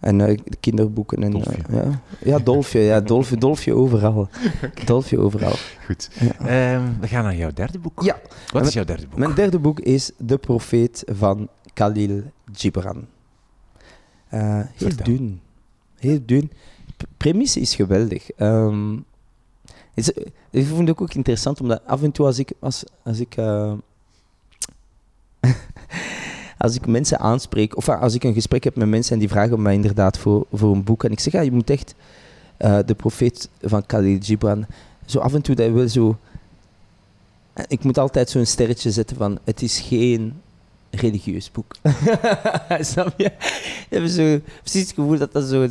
[0.00, 1.22] en de kinderboeken.
[1.22, 1.56] En, Dolfje.
[1.70, 2.00] ja.
[2.24, 2.78] ja, Dolfje.
[2.80, 4.28] Ja, Dolfje, Dolfje overal.
[4.84, 5.52] Dolfje overal.
[5.86, 6.10] Goed.
[6.20, 6.46] Ja.
[6.46, 8.02] Ehm, we gaan naar jouw derde boek.
[8.02, 8.16] Ja.
[8.52, 9.18] Wat is jouw derde boek?
[9.18, 13.06] Mijn derde boek is De Profeet van Khalil Gibran.
[14.28, 15.40] Eh, heel dun.
[15.98, 16.50] Heel dun.
[16.96, 18.30] P- premisse is geweldig.
[18.30, 18.96] Ehm,
[19.94, 20.10] is,
[20.50, 23.72] ik vond het ook interessant, omdat af en toe als ik, als, als ik, eh,
[26.58, 29.62] als ik mensen aanspreek, of als ik een gesprek heb met mensen en die vragen
[29.62, 31.94] mij inderdaad voor, voor een boek, en ik zeg, ja, je moet echt
[32.56, 34.66] eh, De Profeet van Khalil Gibran,
[35.06, 36.16] zo af en toe dat wel zo...
[37.68, 40.32] Ik moet altijd zo'n sterretje zetten van, het is geen
[41.00, 41.74] religieus boek.
[42.80, 43.32] Snap je?
[43.88, 45.68] Je hebt zo precies het gevoel dat dat zo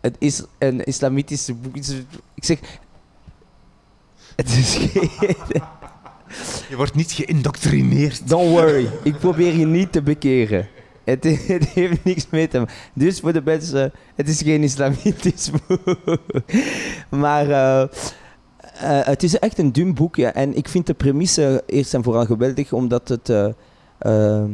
[0.00, 1.90] het is een islamitische boek is.
[2.34, 2.58] Ik zeg,
[4.36, 5.10] het is geen...
[6.68, 8.28] Je wordt niet geïndoctrineerd.
[8.28, 10.68] Don't worry, ik probeer je niet te bekeren.
[11.04, 12.74] Het, het heeft niks mee te maken.
[12.92, 16.18] Dus voor de mensen, het is geen islamitisch boek.
[17.10, 20.16] Maar eh, eh, het is echt een dun boek.
[20.16, 23.28] En ik vind de premisse eerst en vooral geweldig, omdat het...
[23.28, 23.48] eh,
[23.98, 24.44] eh,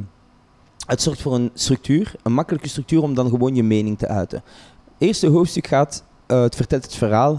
[0.86, 4.42] het zorgt voor een structuur, een makkelijke structuur om dan gewoon je mening te uiten.
[4.84, 7.32] Het eerste hoofdstuk gaat, eh, het vertelt het verhaal,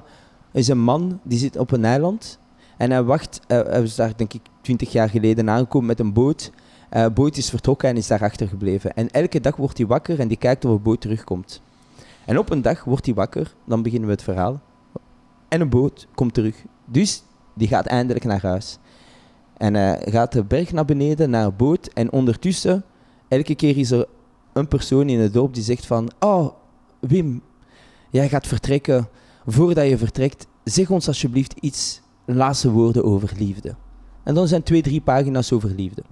[0.51, 2.39] er is een man die zit op een eiland
[2.77, 6.13] en hij wacht, eh, hij is daar denk ik twintig jaar geleden aangekomen met een
[6.13, 6.51] boot.
[6.89, 8.93] De boot is vertrokken en is daar achtergebleven.
[8.93, 11.61] En elke dag wordt hij wakker en die kijkt of de boot terugkomt.
[12.25, 14.61] En op een dag wordt hij wakker, dan beginnen we het verhaal.
[15.47, 16.55] En een boot komt terug.
[16.85, 18.77] Dus die gaat eindelijk naar huis.
[19.57, 21.87] En hij gaat de berg naar beneden, naar boot.
[21.93, 22.83] En ondertussen,
[23.27, 24.05] elke keer is er
[24.53, 26.11] een persoon in het dorp die zegt van...
[26.19, 26.53] Oh,
[26.99, 27.41] Wim,
[28.09, 29.07] jij gaat vertrekken.
[29.45, 33.75] Voordat je vertrekt, zeg ons alsjeblieft iets laatste woorden over liefde.
[34.23, 36.03] En dan zijn twee, drie pagina's over liefde.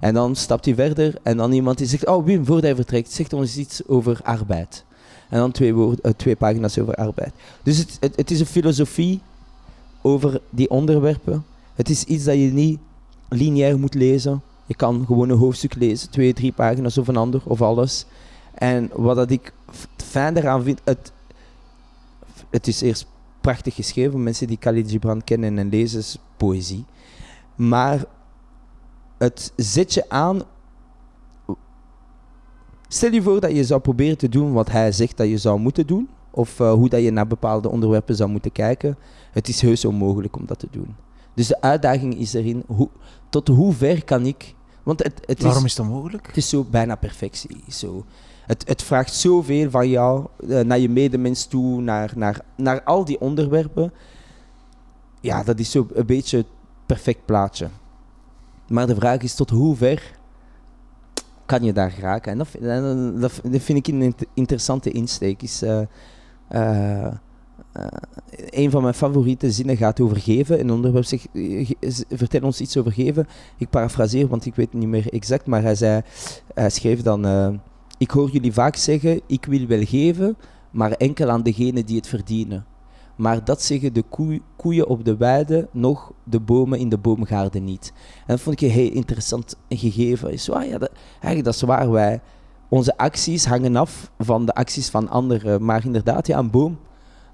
[0.00, 2.06] En dan stapt hij verder en dan iemand die zegt...
[2.06, 4.84] Oh, Wim, voordat je vertrekt, zeg ons iets over arbeid.
[5.28, 7.32] En dan twee, woord, eh, twee pagina's over arbeid.
[7.62, 9.20] Dus het, het is een filosofie
[10.02, 11.44] over die onderwerpen.
[11.74, 12.78] Het is iets dat je niet
[13.28, 14.42] lineair moet lezen.
[14.66, 18.06] Je kan gewoon een hoofdstuk lezen, twee, drie pagina's of een ander of alles.
[18.54, 19.52] En wat dat ik
[19.96, 21.12] fijn daaraan vind, het,
[22.50, 23.06] het is eerst
[23.40, 24.22] prachtig geschreven.
[24.22, 26.84] Mensen die Khalid Gibran kennen en lezen, is poëzie.
[27.54, 28.04] Maar
[29.18, 30.42] het zet je aan.
[32.88, 35.58] Stel je voor dat je zou proberen te doen wat hij zegt dat je zou
[35.58, 36.08] moeten doen.
[36.30, 38.98] Of eh, hoe dat je naar bepaalde onderwerpen zou moeten kijken.
[39.32, 40.94] Het is heus onmogelijk om dat te doen.
[41.34, 42.88] Dus de uitdaging is erin, hoe,
[43.28, 44.54] tot hoe ver kan ik...
[44.82, 46.26] Want het, het Waarom is, is dat mogelijk?
[46.26, 47.64] het is zo bijna perfectie.
[47.68, 48.04] Zo.
[48.46, 53.04] Het, het vraagt zoveel van jou, eh, naar je medemens toe, naar, naar, naar al
[53.04, 53.92] die onderwerpen.
[55.20, 56.46] Ja, dat is zo een beetje het
[56.86, 57.68] perfect plaatje.
[58.68, 60.18] Maar de vraag is tot hoe ver
[61.46, 62.32] kan je daar geraken?
[62.32, 62.48] En dat,
[63.20, 65.42] dat, dat vind ik een int- interessante insteek.
[65.42, 65.82] Is, eh,
[66.48, 67.14] eh,
[67.72, 67.86] eh,
[68.50, 70.60] een van mijn favoriete zinnen gaat over geven.
[70.60, 71.70] Een onderwerp zegt, eh,
[72.10, 73.26] vertel ons iets over geven.
[73.58, 75.46] Ik parafraseer, want ik weet het niet meer exact.
[75.46, 76.02] Maar hij, zei,
[76.54, 77.26] hij schreef dan...
[77.26, 77.48] eh,
[77.98, 80.36] ik hoor jullie vaak zeggen, ik wil wel geven,
[80.70, 82.64] maar enkel aan degenen die het verdienen.
[83.16, 87.64] Maar dat zeggen de koe- koeien op de weide, nog de bomen in de boomgaarden
[87.64, 87.92] niet.
[88.18, 90.32] En dat vond ik een heel interessant gegeven.
[90.32, 92.20] Is, ah ja, dat, eigenlijk dat is waar wij...
[92.68, 95.64] Onze acties hangen af van de acties van anderen.
[95.64, 96.78] Maar inderdaad, ja, een boom,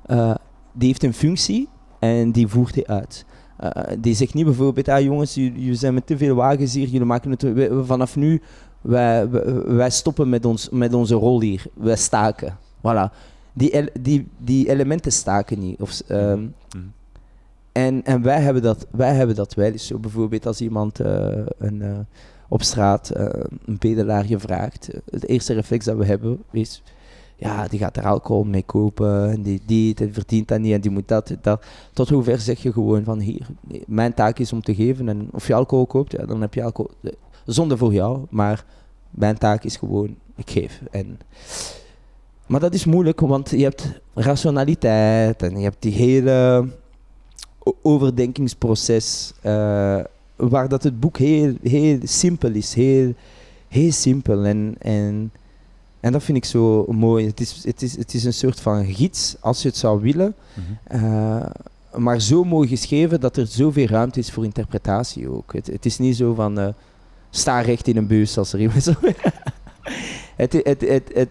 [0.07, 0.35] eh,
[0.73, 1.69] die heeft een functie
[1.99, 3.25] en die voert die uit.
[3.57, 7.07] Eh, die zegt niet bijvoorbeeld, ah jongens, jullie zijn met te veel wagens hier, jullie
[7.07, 7.47] maken het...
[7.87, 8.43] vanaf nu
[8.81, 9.29] wij,
[9.67, 11.65] wij, stoppen met, ons, met onze rol hier.
[11.75, 12.57] Wij staken.
[12.79, 13.13] Voilà.
[13.53, 15.81] Die, die, die elementen staken niet.
[15.81, 16.85] Of, s- ehm, Mhm.
[17.73, 19.73] en, en wij hebben dat, wij hebben dat wel.
[19.73, 21.29] Dus zo bijvoorbeeld als iemand eh,
[21.59, 22.07] een,
[22.49, 24.89] op straat een bedelaar je vraagt.
[24.89, 26.83] eh, het eerste reflex dat we hebben is...
[27.41, 29.31] Ja, die gaat er alcohol mee kopen.
[29.31, 30.73] En die, die, die verdient dat niet.
[30.73, 31.65] En die moet dat, dat.
[31.93, 33.47] Tot hoever zeg je gewoon van hier.
[33.87, 35.09] Mijn taak is om te geven.
[35.09, 36.91] En of je alcohol koopt, ja, dan heb je alcohol.
[37.03, 37.13] eh,
[37.47, 38.21] Zonde voor jou.
[38.31, 38.65] Maar
[39.11, 40.83] mijn taak is gewoon, ik geef.
[40.91, 41.19] En,
[42.47, 46.69] maar dat is moeilijk, want je hebt rationaliteit en je hebt die hele
[47.83, 50.01] overdenkingsproces, eh,
[50.37, 53.13] waar dat het boek heel, heel simpel is, heel,
[53.69, 54.45] heel simpel.
[54.45, 55.33] En, en,
[56.01, 57.27] en dat vind ik zo mooi.
[57.27, 60.35] Het is, het, is, het is een soort van gids, als je het zou willen,
[60.55, 61.05] Mhm.
[61.05, 61.45] eh,
[61.97, 65.53] maar zo mooi geschreven dat er zoveel ruimte is voor interpretatie ook.
[65.53, 66.69] Het, het is niet zo van eh,
[67.31, 68.93] sta recht in een bus als er iemand zo.
[70.37, 71.29] het, het, het, het, het,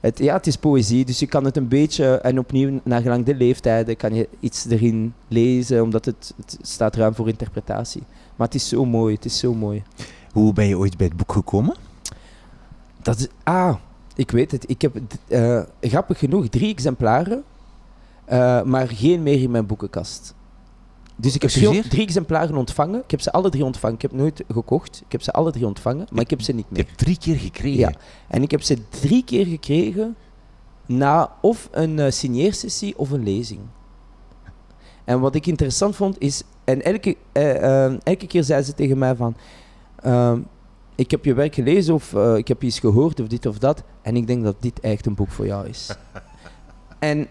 [0.00, 3.24] het- ja, het is poëzie, dus je kan het een beetje, en opnieuw, naar gelang
[3.24, 8.02] de leeftijden, kan je iets erin lezen, omdat het, het staat ruim voor interpretatie.
[8.36, 9.82] Maar het is zo mooi, het is zo mooi.
[10.32, 11.76] Hoe ben je ooit bij het boek gekomen?
[13.02, 13.74] Dat is, ah,
[14.18, 14.70] ik weet het.
[14.70, 14.96] Ik heb
[15.28, 17.44] eh, grappig genoeg drie exemplaren,
[18.24, 20.34] eh, maar geen meer in mijn boekenkast.
[21.16, 21.88] Dus ik heb Excuseer?
[21.88, 23.00] drie exemplaren ontvangen.
[23.02, 23.96] Ik heb ze alle drie ontvangen.
[23.96, 25.02] Ik heb nooit gekocht.
[25.06, 26.84] Ik heb ze alle drie ontvangen, maar ik heb ze niet meer.
[26.84, 27.78] hebt drie keer gekregen.
[27.78, 27.92] Ja.
[28.28, 30.16] En ik heb ze drie keer gekregen
[30.86, 33.60] na of een eh, signeersessie of een lezing.
[35.04, 37.16] En wat ik interessant vond is, en elke,
[38.02, 39.36] elke keer zei ze tegen mij van,
[39.96, 40.40] ehm,
[40.98, 43.82] ik heb je werk gelezen of eh, ik heb iets gehoord of dit of dat,
[44.02, 45.96] en ik denk dat dit echt een boek voor jou is.
[46.98, 47.26] en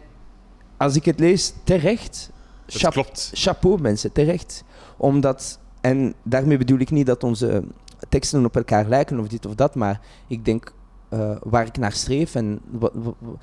[0.78, 2.32] als ik het lees, terecht,
[2.66, 3.30] klopt.
[3.34, 4.64] chapeau mensen, terecht.
[4.98, 7.64] Omdat, en daarmee bedoel ik niet dat onze
[8.10, 10.74] teksten op elkaar lijken of dit of dat, maar ik denk
[11.10, 13.36] eh, waar ik naar streef en wa- wa- wa-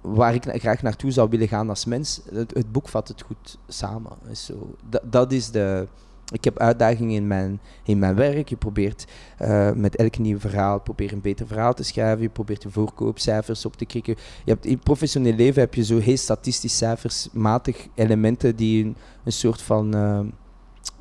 [0.00, 3.22] waar ik na- graag naartoe zou willen gaan als mens, het, het boek vat het
[3.22, 4.12] goed samen.
[4.32, 5.88] Zo, dat, dat is de...
[6.32, 8.48] Ik heb uitdagingen in mijn, in mijn werk.
[8.48, 9.06] Je probeert
[9.38, 12.22] eh, met elk nieuw verhaal probeer een beter verhaal te schrijven.
[12.22, 14.16] Je probeert je voorkoopcijfers op te krikken.
[14.44, 18.96] Je hebt, in het professioneel leven heb je zo heel statistisch cijfersmatig elementen die een,
[19.24, 19.94] een soort van...
[19.94, 20.20] eh,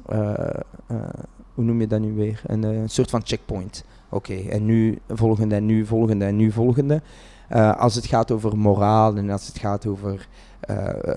[0.05, 0.59] eh,
[1.53, 2.41] hoe noem je dat nu weer?
[2.45, 3.83] Een, een soort van checkpoint.
[4.09, 7.01] Oké, en nu volgende, en nu volgende, en nu volgende.
[7.77, 10.27] Als het gaat over moraal en als het gaat over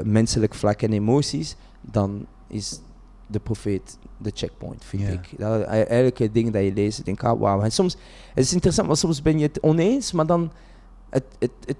[0.02, 2.80] menselijk vlak en emoties, dan is
[3.26, 5.38] de profeet de checkpoint, vind ik.
[5.38, 7.62] Dat, eh, elke ding dat je leest, denk ik, ah, wauw.
[7.62, 7.96] En soms,
[8.34, 10.52] het is interessant, maar soms ben je het oneens, maar dan,
[11.10, 11.76] het, het, het,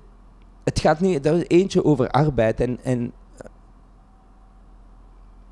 [0.65, 3.47] het gaat niet, er is eentje over arbeid en, en eh,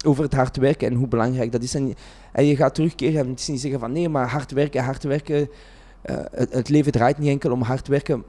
[0.06, 1.74] over het hard werken en hoe belangrijk dat is.
[1.74, 1.94] En,
[2.32, 5.02] en je gaat terugkeren en het is niet zeggen van nee, maar hard werken, hard
[5.02, 5.48] werken,
[6.02, 8.24] eh, het, het leven draait niet enkel om hard werken,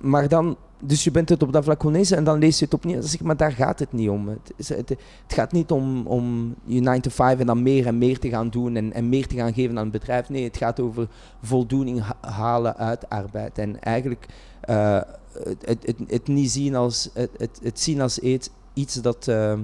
[0.00, 2.74] maar dan, dus je bent het op dat vlak oneens en dan lees je het
[2.74, 3.00] opnieuw.
[3.00, 4.28] Zeg maar daar gaat het niet om.
[4.28, 8.18] Het, het, gaat niet om, om je 9 to 5 en dan meer en meer
[8.18, 10.28] te gaan doen en, en meer te gaan geven aan het bedrijf.
[10.28, 11.08] Nee, het gaat over
[11.42, 13.58] voldoening ha- halen uit arbeid.
[13.58, 14.26] En eigenlijk
[14.60, 15.00] eh,
[15.32, 19.58] het, het, het, niet zien als, het, het, zien als iets, dat, eh,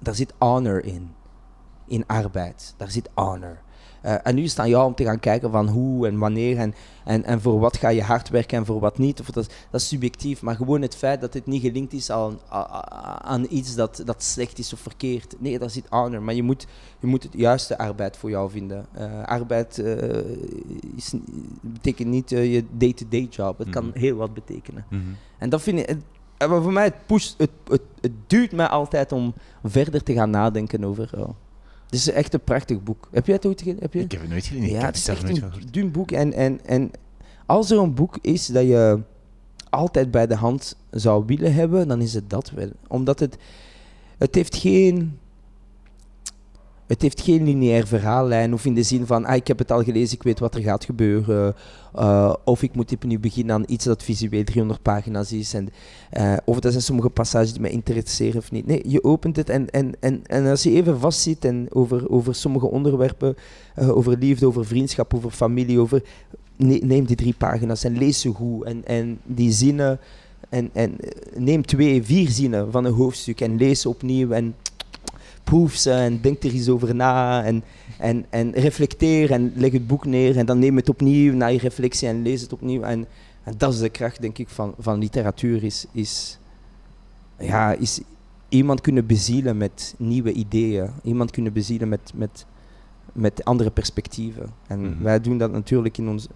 [0.00, 1.10] daar zit honor in.
[1.86, 3.60] In arbeid, daar zit honor.
[4.02, 6.58] Eh, en nu is het aan jou om te gaan kijken van hoe en wanneer
[6.58, 6.74] en,
[7.04, 9.20] en, en voor wat ga je hard werken en voor wat niet.
[9.20, 12.38] Of dat, dat is subjectief, maar gewoon het feit dat het niet gelinkt is aan,
[12.48, 12.90] aan,
[13.22, 15.34] aan iets dat, dat slecht is of verkeerd.
[15.38, 16.66] Nee, daar zit honor, maar je moet,
[17.00, 18.86] je moet het juiste arbeid voor jou vinden.
[18.92, 20.18] Eh, arbeid eh,
[20.96, 21.12] is,
[21.60, 23.98] betekent niet je day-to-day job, het kan Mhm.
[23.98, 24.84] heel wat betekenen.
[24.88, 25.00] Mhm.
[25.38, 25.96] En dat vind ik.
[26.38, 29.34] voor mij, het, pusht, het, het, het duwt mij altijd om
[29.64, 31.10] verder te gaan nadenken over.
[31.18, 31.28] oh,
[31.92, 33.08] Het is echt een prachtig boek.
[33.10, 33.82] Heb jij het ooit gelezen?
[33.82, 34.00] Heb je?
[34.00, 34.70] Ik heb het nooit gelezen.
[34.70, 36.10] ja, het is echt een dun boek.
[36.10, 36.90] En, en, en
[37.46, 39.00] als er een boek is dat je
[39.70, 42.68] altijd bij de hand zou willen hebben, dan is het dat wel.
[42.88, 43.36] Omdat het,
[44.18, 45.18] het heeft geen...
[46.92, 49.82] Het heeft geen lineair verhaallijn, of in de zin van, ah, ik heb het al
[49.82, 51.54] gelezen, ik weet wat er gaat gebeuren.
[51.94, 55.54] eh, of ik moet opnieuw beginnen aan iets dat visueel 300 pagina's is.
[55.54, 55.68] En,
[56.10, 58.66] eh, of dat zijn sommige passages die mij interesseren of niet.
[58.66, 62.34] Nee, je opent het en, en, en, en als je even vastzit en over, over
[62.34, 63.34] sommige onderwerpen,
[63.74, 66.02] eh, over liefde, over vriendschap, over familie, over...
[66.56, 68.64] ne- neem die drie pagina's en lees ze goed.
[68.64, 70.00] En, en die zinnen...
[70.48, 70.96] En, en
[71.36, 74.54] neem twee, vier zinnen van een hoofdstuk en lees opnieuw en
[75.44, 77.62] proef ze en denk er eens over na en,
[77.98, 81.58] en, en reflecteer en leg het boek neer en dan neem het opnieuw na je
[81.58, 82.82] reflectie en lees het opnieuw.
[82.82, 83.06] En,
[83.44, 86.38] en dat is de kracht, denk ik, van, van literatuur, is, is,
[87.38, 88.00] ja, is
[88.48, 92.46] iemand kunnen bezielen met nieuwe ideeën, iemand kunnen bezielen met, met,
[93.12, 94.50] met andere perspectieven.
[94.66, 95.02] En Mhm.
[95.02, 96.26] wij doen dat natuurlijk in ons,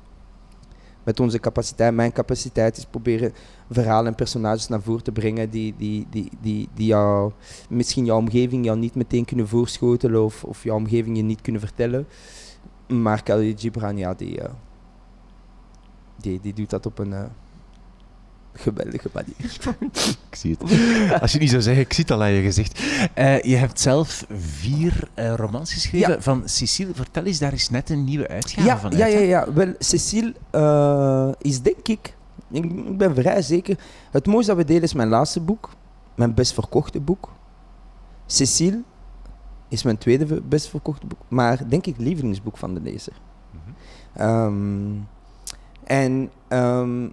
[1.07, 1.95] met onze capaciteit.
[1.95, 3.33] Mijn capaciteit is proberen
[3.71, 7.33] verhalen en personages naar voren te brengen die, die, die, die, die jou,
[7.69, 11.61] misschien jouw omgeving jou niet meteen kunnen voorschotelen of, of jouw omgeving je niet kunnen
[11.61, 12.07] vertellen.
[12.89, 14.51] Maar Khalil Gibran, ja, die, eh,
[16.17, 17.25] die, die doet dat op een eh,
[18.61, 19.35] geweldige manier.
[20.31, 20.71] Ik zie het.
[21.23, 22.81] Als je niet zou zeggen, ik zie het al aan je gezicht.
[23.15, 26.21] Eh, je hebt zelf vier eh, romans geschreven Ja.
[26.21, 26.95] van Cecile.
[26.95, 29.25] Vertel eens, daar is net een nieuwe uitgave Ja, van ja, uit, ja, hè?
[29.25, 29.53] ja.
[29.53, 32.15] Wel, Cecile eh, is denk ik,
[32.51, 33.79] ik ben vrij zeker,
[34.11, 35.71] het mooiste dat we delen is mijn laatste boek,
[36.15, 37.33] mijn best verkochte boek.
[38.27, 38.83] Cecile
[39.69, 43.13] is mijn tweede best verkochte boek, maar denk ik lievelingsboek van de lezer.
[43.51, 44.23] Mhm.
[44.23, 44.93] Ehm,
[45.85, 47.09] en ehm,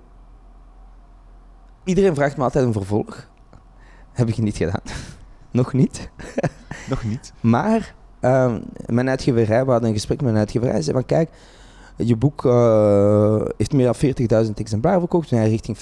[1.83, 3.27] iedereen vraagt me altijd een vervolg.
[4.11, 4.81] Heb ik niet gedaan.
[5.51, 6.09] Nog niet.
[6.89, 7.33] Nog niet.
[7.39, 10.73] Maar ehm, mijn uitgeverij, we hadden een gesprek met mijn uitgeverij.
[10.73, 11.29] Hij zei van kijk,
[11.97, 13.93] je boek eh, heeft meer
[14.27, 15.77] dan 40.000 exemplaren verkocht, en richting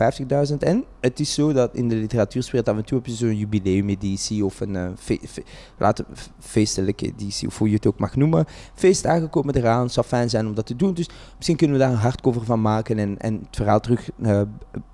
[0.52, 0.58] 50.000.
[0.60, 4.46] En het is zo dat in de literatuurswereld af en toe heb je zo'n jubileumeditie
[4.46, 5.44] of een eh, fe- fe-
[6.40, 8.46] feestelijke editie, of hoe je het ook mag noemen.
[8.74, 10.94] Feestdagen komen eraan, het zou fijn zijn om dat te doen.
[10.94, 14.42] Dus misschien kunnen we daar een hardcover van maken en, en het verhaal terug eh,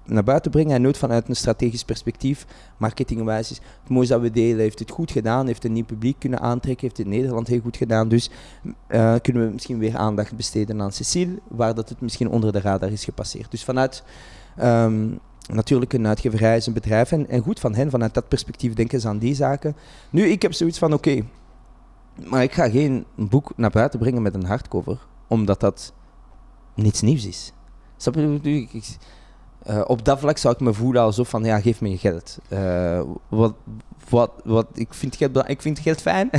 [0.07, 0.75] naar buiten brengen.
[0.75, 2.45] En nooit vanuit een strategisch perspectief,
[2.77, 6.39] marketingwijs is het dat we delen, heeft het goed gedaan, heeft een nieuw publiek kunnen
[6.39, 8.07] aantrekken, heeft het Nederland heel goed gedaan.
[8.07, 8.29] Dus
[8.87, 12.61] eh, kunnen we misschien weer aandacht besteden aan Cecile, waar dat het misschien onder de
[12.61, 13.51] radar is gepasseerd.
[13.51, 14.03] Dus vanuit
[14.55, 15.07] ehm,
[15.53, 19.01] natuurlijk een uitgeverij is een bedrijf en, en goed van hen, vanuit dat perspectief denken
[19.01, 19.75] ze aan die zaken.
[20.09, 21.23] Nu, ik heb zoiets van, oké,
[22.25, 24.97] maar ik ga geen boek naar buiten brengen met een hardcover,
[25.27, 25.93] omdat dat
[26.73, 27.51] niets nieuws is.
[27.97, 28.85] Snap je?
[29.67, 32.37] Eh, op dat vlak zou ik me voelen alsof van, ja, geef me je geld.
[32.47, 33.53] Eh, wat,
[34.09, 36.29] wat, wat, ik, vind geld, ik vind geld fijn,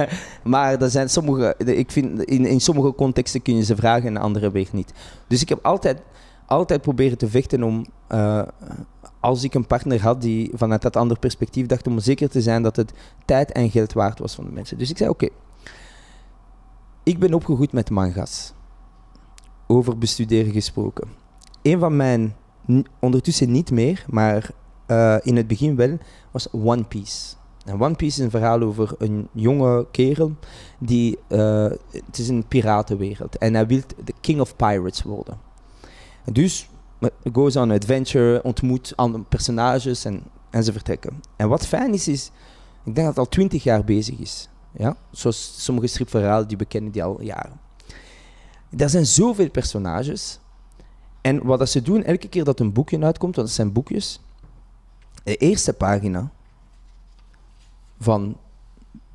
[0.44, 4.14] maar er zijn sommige, ik vind, in, in sommige contexten kun je ze vragen en
[4.14, 4.92] in andere weer niet.
[5.26, 6.00] Dus ik heb altijd,
[6.46, 8.42] altijd proberen te vechten om, eh,
[9.20, 12.62] als ik een partner had die vanuit dat andere perspectief dacht, om zeker te zijn
[12.62, 12.92] dat het
[13.24, 14.78] tijd en geld waard was van de mensen.
[14.78, 15.28] Dus ik zei, oké,
[17.02, 18.52] ik ben opgegroeid met manga's.
[19.66, 21.08] Over bestuderen gesproken.
[21.62, 22.34] Een van mijn,
[22.98, 24.50] ondertussen niet meer, maar
[24.86, 25.98] eh, in het begin wel,
[26.30, 27.36] was One Piece.
[27.64, 30.32] En One Piece is een verhaal over een jonge kerel
[30.78, 35.38] die, eh, het is een piratenwereld en hij wil de king of pirates worden.
[36.24, 41.22] En dus eh, goes on adventure, ontmoet andere personages en, en ze vertrekken.
[41.36, 42.30] En wat fijn is, is,
[42.84, 44.48] ik denk dat het al twintig jaar bezig is.
[44.72, 44.96] Ja?
[45.10, 47.60] Zoals sommige stripverhalen die we kennen die al jaren.
[48.76, 50.38] Er zijn zoveel personages.
[51.28, 54.20] En wat dat ze doen, elke keer dat een boekje uitkomt, want het zijn boekjes,
[55.24, 56.30] de eerste pagina
[58.00, 58.36] van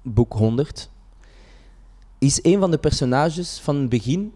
[0.02, 0.90] boek 100
[2.18, 4.34] is een van de personages van het begin,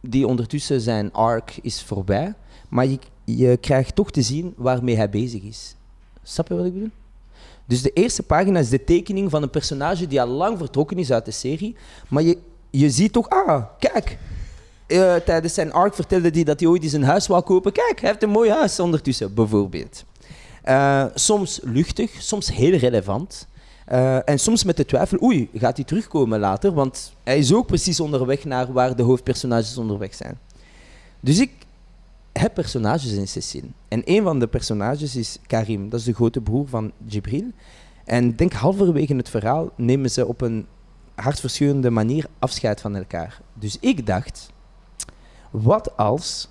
[0.00, 2.34] die ondertussen zijn arc is voorbij,
[2.68, 5.76] maar je, je krijgt toch te zien waarmee hij bezig is.
[6.22, 6.90] Snap je wat ik bedoel?
[7.66, 11.12] Dus de eerste pagina is de tekening van een personage die al lang vertrokken is
[11.12, 11.76] uit de serie,
[12.08, 12.38] maar je,
[12.70, 14.18] je ziet toch, ah, kijk,
[14.90, 17.72] eh, tijdens zijn arc vertelde hij dat hij ooit eens een huis wou kopen.
[17.72, 20.04] Kijk, hij heeft een mooi huis ondertussen, bijvoorbeeld.
[20.62, 23.48] Eh, soms luchtig, soms heel relevant.
[23.86, 26.72] Eh, en soms met de twijfel, oei, gaat hij terugkomen later?
[26.72, 30.38] Want hij is ook precies onderweg naar waar de hoofdpersonages onderweg zijn.
[31.20, 31.50] Dus ik
[32.32, 33.66] heb personages in Cecile.
[33.88, 37.50] En een van de personages is Karim, dat is de grote broer van Jibril.
[38.04, 40.66] En denk halverwege het verhaal nemen ze op een
[41.14, 43.40] hartverscheurende manier afscheid van elkaar.
[43.54, 44.50] Dus ik dacht,
[45.50, 46.48] wat als,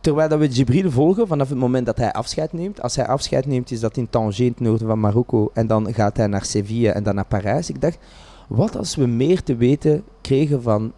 [0.00, 3.46] terwijl dat we Jibril volgen vanaf het moment dat hij afscheid neemt, als hij afscheid
[3.46, 6.44] neemt is dat in Tanger, in het noorden van Marokko, en dan gaat hij naar
[6.44, 7.70] Seville en dan naar Parijs.
[7.70, 7.98] Ik dacht,
[8.48, 10.92] wat als we meer te weten kregen van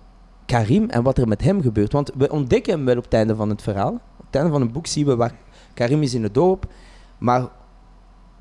[0.46, 1.92] Karim en wat er met hem gebeurt?
[1.92, 3.92] Want we ontdekken hem wel op het einde van het verhaal.
[3.92, 5.34] Op het einde van het boek zien we waar
[5.74, 6.66] Karim is in het dorp,
[7.18, 7.48] maar,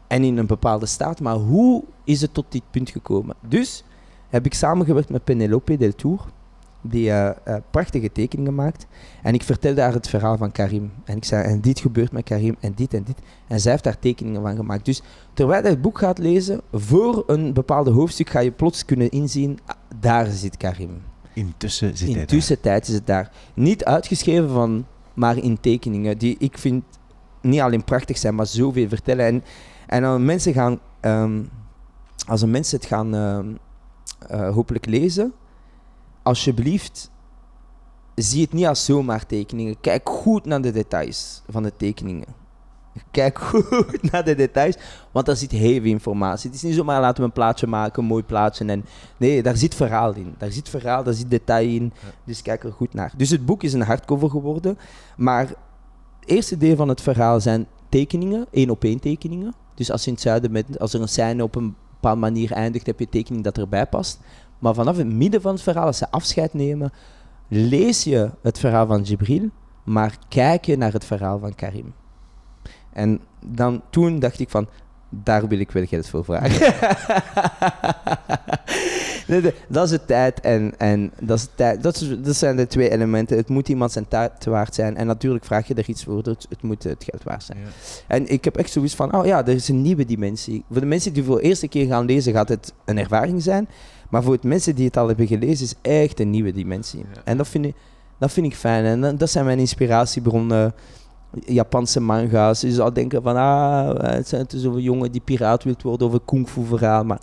[0.08, 3.36] en in een bepaalde staat, maar hoe is het tot dit punt gekomen?
[3.48, 3.84] Dus
[4.30, 6.20] heb ik samengewerkt met Penelope Del Tour,
[6.82, 8.86] die uh, uh, prachtige tekeningen maakt.
[9.24, 10.92] En ik vertelde haar het verhaal van Karim.
[11.04, 13.18] En ik zei, en dit gebeurt met Karim, en dit en dit.
[13.48, 14.86] En zij heeft daar tekeningen van gemaakt.
[14.86, 15.02] Dus
[15.34, 19.60] terwijl je het boek gaat lezen, voor een bepaalde hoofdstuk ga je plots kunnen inzien,
[19.66, 21.02] ah, daar zit Karim.
[21.34, 23.32] Intussen zit hij Intussen tijd is het daar.
[23.54, 26.84] Niet uitgeschreven van, maar in tekeningen, die ik vind
[27.42, 29.26] niet alleen prachtig zijn, maar zoveel vertellen.
[29.26, 29.44] En,
[29.88, 31.50] en als mensen gaan, um,
[32.28, 33.58] als mensen het gaan um,
[34.32, 35.34] uh, hopelijk lezen,
[36.24, 37.12] alsjeblieft,
[38.16, 39.80] zie het niet als zomaar tekeningen.
[39.82, 42.28] Kijk goed naar de details van de tekeningen.
[43.12, 44.78] Kijk goed naar de details,
[45.12, 46.50] want daar zit heel veel informatie.
[46.50, 48.66] Het is niet zomaar laten we een plaatje maken, een mooi plaatje.
[48.66, 48.86] En,
[49.18, 50.36] nee, daar zit verhaal in.
[50.38, 51.94] Daar zit verhaal, daar zit detail in.
[52.24, 53.14] Dus kijk er goed naar.
[53.18, 54.78] Dus het boek is een hardcover geworden.
[55.18, 55.58] Maar het
[56.26, 59.54] eerste deel van het verhaal zijn tekeningen, één op één tekeningen.
[59.76, 62.52] Dus als je in het zuiden met, als er een scène op een bepaalde manier
[62.52, 64.20] eindigt, heb je een tekening dat erbij past.
[64.60, 66.92] Maar vanaf het midden van het verhaal, als ze afscheid nemen,
[67.48, 69.50] lees je het verhaal van Jibril,
[69.84, 71.94] maar kijk je naar het verhaal van Karim.
[72.94, 74.68] En dan, toen dacht ik van,
[75.10, 76.74] daar wil ik wel geld voor vragen.
[79.68, 81.84] dat is de tijd en, en dat, is tijd.
[81.84, 83.38] Dat, is, dat zijn de twee elementen.
[83.38, 84.98] Het moet iemand zijn tijd waard zijn.
[84.98, 87.58] En natuurlijk vraag je er iets voor, het, het moet het geld waard zijn.
[87.58, 87.66] Ja.
[88.08, 90.64] En ik heb echt zoiets van, oh ja, er is een nieuwe dimensie.
[90.72, 93.68] Voor de mensen die voor de eerste keer gaan lezen, gaat het een ervaring zijn.
[94.10, 97.00] Maar voor de mensen die het al hebben gelezen, is echt een nieuwe dimensie.
[97.00, 97.22] Ja.
[97.24, 97.76] En dat vind, ik,
[98.18, 98.86] dat vind ik fijn.
[98.86, 100.74] En dat zijn mijn inspiratiebronnen.
[101.46, 102.62] Japanse manga's.
[102.62, 106.20] Je zou denken van, ah, het zijn dus over jongen die piraat wilt worden, over
[106.26, 107.04] kung fu verhaal.
[107.04, 107.20] Maar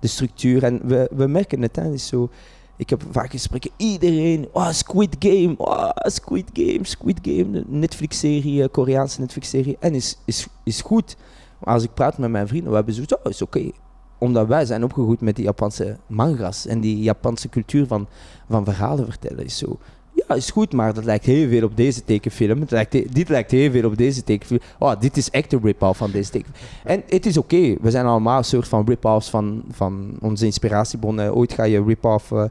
[0.00, 2.30] de structuur, en we, we merken het, hè, is zo...
[2.76, 9.20] Ik heb vaak gesprekken, iedereen, oh, Squid Game, oh, Squid Game, Squid Game, Netflix-serie, Koreaanse
[9.20, 9.76] Netflix-serie.
[9.80, 11.16] En is, is, is goed.
[11.58, 13.58] Maar als ik praat met mijn vrienden, we hebben zoiets, oh, is oké.
[13.58, 13.72] Okay
[14.22, 18.06] omdat wij zijn opgegroeid met die Japanse mangas en die Japanse cultuur van,
[18.48, 19.44] van verhalen vertellen.
[19.44, 19.78] Is zo.
[20.14, 22.64] Ja, is goed, maar dat lijkt heel veel op deze tekenfilm.
[22.68, 24.60] Lijkt, dit lijkt heel veel op deze tekenfilm.
[24.78, 26.68] Oh, dit is echt een rip-off van deze tekenfilm.
[26.84, 27.74] En het is oké.
[27.80, 31.34] We zijn allemaal een soort van rip-offs van, van onze inspiratiebronnen.
[31.34, 32.44] Ooit ga je rip-off uh,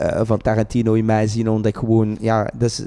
[0.00, 2.16] uh, van Tarantino in mij zien, omdat ik gewoon...
[2.20, 2.80] Ja, dus,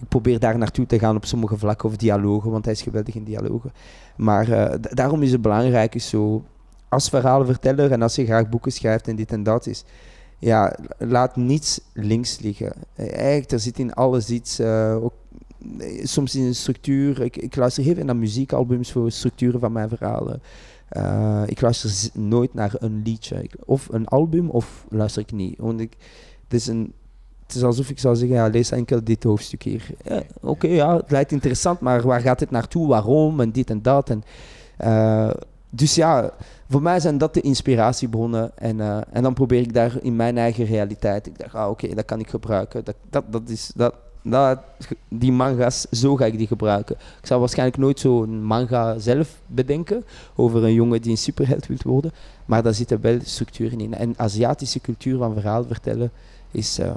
[0.00, 3.14] ik probeer daar naartoe te gaan op sommige vlakken of dialogen, want hij is geweldig
[3.14, 3.72] in dialogen.
[4.16, 6.44] Maar uh, daarom is het belangrijk, is zo
[6.90, 9.84] als verhalenverteller en als je graag boeken schrijft en dit en dat is,
[10.38, 12.72] ja, laat niets links liggen.
[12.96, 15.12] Eigenlijk, er zit in alles iets, uh, ook,
[16.02, 17.22] soms in een structuur.
[17.22, 20.42] Ik, ik, luister veel naar muziekalbums voor structuren van mijn verhalen.
[20.92, 23.50] Uh, ik luister nooit naar een liedje.
[23.64, 25.58] Of een album, of luister ik niet.
[25.58, 25.96] Want ik,
[26.44, 26.92] het, is een,
[27.46, 29.86] het is alsof ik zou zeggen, ja, lees enkel dit hoofdstuk hier.
[30.40, 32.88] Oké, ja, het lijkt interessant, maar waar gaat het naartoe?
[32.88, 33.40] Waarom?
[33.40, 34.10] En dit en dat.
[34.10, 34.22] En,
[35.70, 36.30] dus ja,
[36.68, 38.58] voor mij zijn dat de inspiratiebronnen.
[38.58, 41.26] En, uh, en dan probeer ik daar in mijn eigen realiteit.
[41.26, 42.84] Ik dacht, ah, oké, okay, dat kan ik gebruiken.
[42.84, 44.58] Dat, dat, dat is, dat, dat,
[45.08, 46.96] die manga's, zo ga ik die gebruiken.
[47.20, 50.04] Ik zou waarschijnlijk nooit zo'n manga zelf bedenken.
[50.36, 52.12] Over een jongen die een superheld wil worden.
[52.44, 53.94] Maar daar zitten wel structuren in.
[53.94, 56.10] En Aziatische cultuur van verhaal vertellen
[56.50, 56.78] is.
[56.78, 56.92] Uh,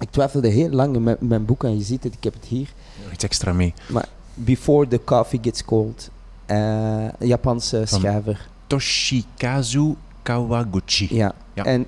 [0.00, 2.72] ik twijfelde heel lang met mijn boek en je ziet het, ik heb het hier.
[3.12, 3.74] Iets extra mee.
[3.88, 6.10] Maar Before the Coffee Gets Cold.
[6.50, 8.48] Uh, Japanse Van schrijver.
[8.66, 11.14] Toshikazu Kawaguchi.
[11.16, 11.34] Ja.
[11.54, 11.64] ja.
[11.64, 11.86] En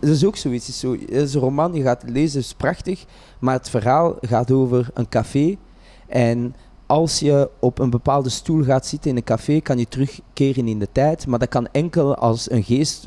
[0.00, 0.66] dat is ook zoiets.
[0.66, 3.04] Het is, zo, het is een roman, je gaat het lezen, is prachtig.
[3.38, 5.56] Maar het verhaal gaat over een café.
[6.06, 6.54] En
[6.86, 10.78] als je op een bepaalde stoel gaat zitten in een café, kan je terugkeren in
[10.78, 11.26] de tijd.
[11.26, 13.06] Maar dat kan enkel als een geest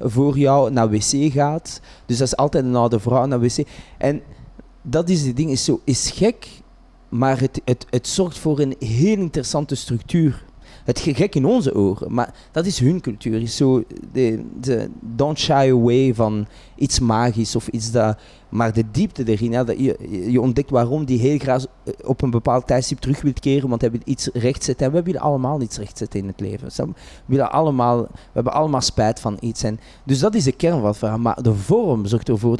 [0.00, 1.80] voor jou naar wc gaat.
[2.06, 3.66] Dus dat is altijd een oude vrouw naar wc.
[3.98, 4.22] En
[4.82, 6.48] dat is het ding, is, zo, is gek,
[7.12, 10.44] maar het, het, het zorgt voor een heel interessante structuur.
[10.84, 13.42] Het gek in onze oren, maar dat is hun cultuur.
[13.42, 16.46] Is zo de, de don't shy away van
[16.76, 18.18] iets magisch of iets dat.
[18.48, 21.64] Maar de diepte erin, dat je, ontdekt waarom die heel graag
[22.04, 24.86] op een bepaald tijdstip terug wil keren, want hij wil iets rechtzetten.
[24.86, 26.68] En we willen allemaal iets rechtzetten in het leven.
[26.76, 26.92] We,
[27.26, 29.62] willen allemaal, we hebben allemaal spijt van iets.
[29.62, 31.18] En dus dat is de kern van het verhaal.
[31.18, 32.56] Maar de vorm zorgt ervoor.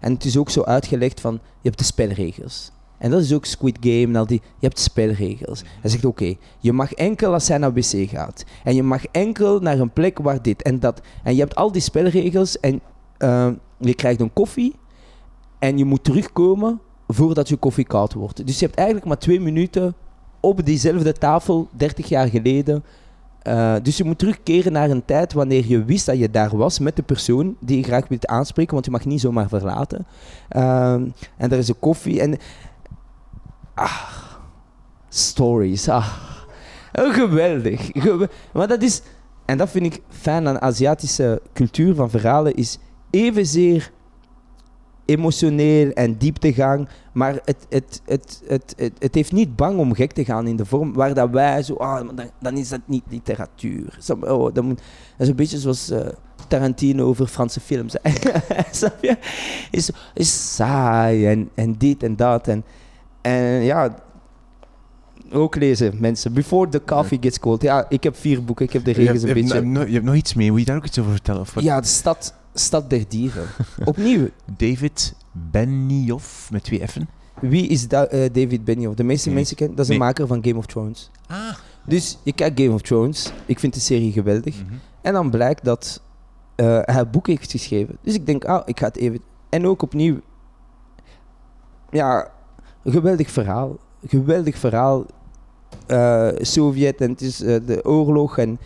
[0.00, 2.70] En het is ook zo uitgelegd van, je hebt de spelregels.
[3.00, 4.18] En dat is ook Squid Game.
[4.18, 5.62] al die, je hebt spelregels.
[5.80, 8.44] Hij zegt: Oké, je mag enkel als hij naar wc gaat.
[8.64, 11.00] En je mag enkel naar een plek waar dit en dat.
[11.22, 12.60] En je hebt al die spelregels.
[12.60, 12.80] En
[13.18, 13.48] uh,
[13.78, 14.74] je krijgt een koffie.
[15.58, 18.46] En je moet terugkomen voordat je koffie koud wordt.
[18.46, 19.94] Dus je hebt eigenlijk maar twee minuten
[20.40, 22.84] op diezelfde tafel, 30 jaar geleden,
[23.42, 26.78] Eh, dus je moet terugkeren naar een tijd wanneer je wist dat je daar was
[26.78, 30.06] met de persoon die je graag wilt aanspreken, want je mag niet zomaar verlaten.
[30.48, 32.38] Ehm, en er is een koffie en...
[33.80, 34.12] Ah,
[35.08, 35.88] stories.
[35.88, 36.08] Ah,
[36.92, 37.90] geweldig.
[37.92, 39.02] Gewe- maar dat is...
[39.44, 42.78] En dat vind ik fijn aan de Aziatische cultuur van verhalen, is
[43.10, 43.90] evenzeer
[45.04, 50.12] emotioneel en dieptegang, maar het, het, het, het, het, het heeft niet bang om gek
[50.12, 53.04] te gaan in de vorm waar dat wij zo, ah, dan, dan is dat niet
[53.08, 53.98] literatuur.
[54.20, 54.80] Oh, dat, moet,
[55.18, 56.06] is een beetje zoals eh,
[56.48, 57.94] Tarantino over Franse films.
[59.70, 62.48] Is, is saai en, en dit en dat.
[62.48, 62.64] En,
[63.20, 63.94] en ja,
[65.32, 66.32] ook lezen mensen.
[66.32, 67.62] Before the coffee gets cold.
[67.62, 69.86] Ja, ik heb vier boeken, ik heb de regels een beetje...
[69.86, 70.48] je hebt nog iets mee.
[70.48, 71.40] Wil je daar ook iets over vertellen?
[71.40, 71.60] Of?
[71.60, 73.46] Ja, de stad, stad der dieven.
[73.84, 77.08] Opnieuw, David Benioff met twee F'en.
[77.40, 78.96] Wie is Da- eh, David Benioff?
[78.96, 79.36] De meeste Nee.
[79.36, 80.00] mensen kennen, dat is Nee.
[80.00, 81.10] een maker van Game of Thrones.
[81.26, 81.36] Ah.
[81.86, 83.32] Dus ik kijk Game of Thrones.
[83.46, 84.64] Ik vind de serie geweldig.
[84.64, 84.74] Mhm.
[85.02, 86.02] En dan blijkt dat
[86.54, 87.96] eh, hij boek heeft geschreven.
[88.02, 89.20] Dus ik denk, ah, ik ga het even...
[89.50, 90.20] En ook opnieuw...
[91.90, 92.30] Ja,
[92.84, 93.76] geweldig verhaal.
[94.06, 95.06] Geweldig verhaal.
[95.86, 98.58] Eh, Sovjet en het is eh, de oorlog en...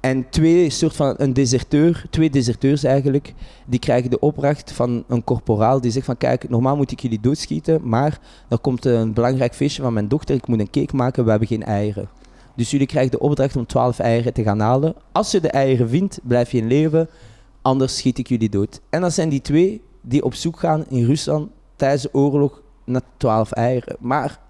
[0.00, 3.34] En twee soort van een deserteur, twee deserteurs eigenlijk,
[3.66, 7.20] die krijgen de opdracht van een corporaal die zegt van kijk, normaal moet ik jullie
[7.20, 11.24] doodschieten, maar er komt een belangrijk feestje van mijn dochter, ik moet een cake maken,
[11.24, 12.08] we hebben geen eieren.
[12.56, 14.94] Dus jullie krijgen de opdracht om 12 eieren te gaan halen.
[15.12, 17.08] Als je de eieren vindt, blijf je in leven,
[17.62, 18.80] anders schiet ik jullie dood.
[18.90, 21.50] En dat zijn die twee die op zoek gaan in Rusland
[21.82, 23.96] tijdens de oorlog naar 12 eieren.
[24.00, 24.40] Maar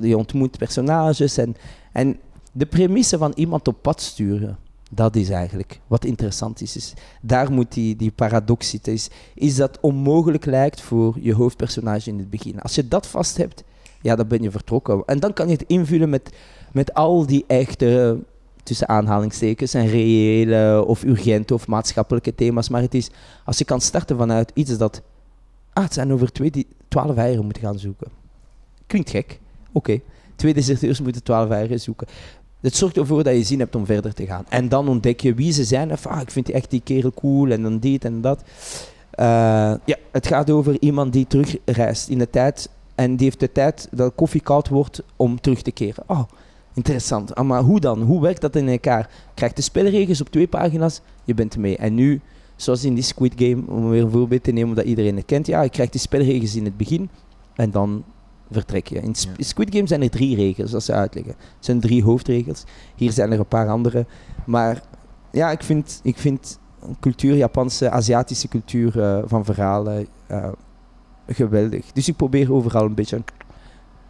[0.00, 1.56] je ontmoet personages en,
[1.92, 2.16] en
[2.52, 4.58] de premisse van iemand op pad sturen,
[4.90, 6.76] dat is eigenlijk wat interessant is.
[6.76, 8.92] is daar moet die, die paradox zitten.
[8.92, 12.60] Is, is dat onmogelijk lijkt voor je hoofdpersonage in het begin.
[12.60, 13.64] Als je dat vast hebt,
[14.00, 15.02] ja, dan ben je vertrokken.
[15.06, 16.32] En dan kan je het invullen met,
[16.72, 18.18] met al die echte,
[18.62, 22.68] tussen aanhalingstekens, en reële of urgente of maatschappelijke thema's.
[22.68, 23.10] Maar het is,
[23.44, 25.02] als je kan starten vanuit iets dat,
[25.82, 28.08] het zijn over twee die twaalf eieren moeten gaan zoeken.
[28.86, 29.40] Klinkt gek,
[29.72, 30.00] oké.
[30.36, 32.06] Twee deserteurs moeten twaalf eieren zoeken.
[32.60, 34.44] Het zorgt ervoor dat je zin hebt om verder te gaan.
[34.48, 35.98] En dan ontdek je wie ze zijn.
[35.98, 38.42] Van, ah, ik vind echt die kerel cool en dan dit en dat.
[39.10, 39.26] Eh,
[39.84, 42.70] ja, het gaat over iemand die terugreist in de tijd.
[42.94, 46.04] En die heeft de tijd dat koffie koud wordt om terug te keren.
[46.06, 46.22] Oh,
[46.74, 47.34] interessant.
[47.34, 48.02] Ah, maar hoe dan?
[48.02, 49.10] Hoe werkt dat in elkaar?
[49.34, 51.76] Krijgt de spelregels op twee pagina's, je bent mee.
[51.76, 52.20] En nu,
[52.58, 55.46] zoals in die Squid Game, om weer een voorbeeld te nemen dat iedereen het kent.
[55.46, 57.10] Ja, je krijgt die spelregels in het begin
[57.54, 58.04] en dan
[58.50, 59.00] vertrek je.
[59.00, 59.44] In Sp- Ja.
[59.44, 61.32] Squid Game zijn er drie regels, dat ze uitleggen.
[61.38, 62.64] Het zijn drie hoofdregels.
[62.96, 64.06] Hier zijn er een paar andere.
[64.46, 64.82] Maar
[65.32, 66.58] ja, ik vind, ik vind
[67.00, 70.48] cultuur, Japanse, Aziatische cultuur eh, van verhalen eh,
[71.26, 71.92] geweldig.
[71.92, 73.22] Dus ik probeer overal een beetje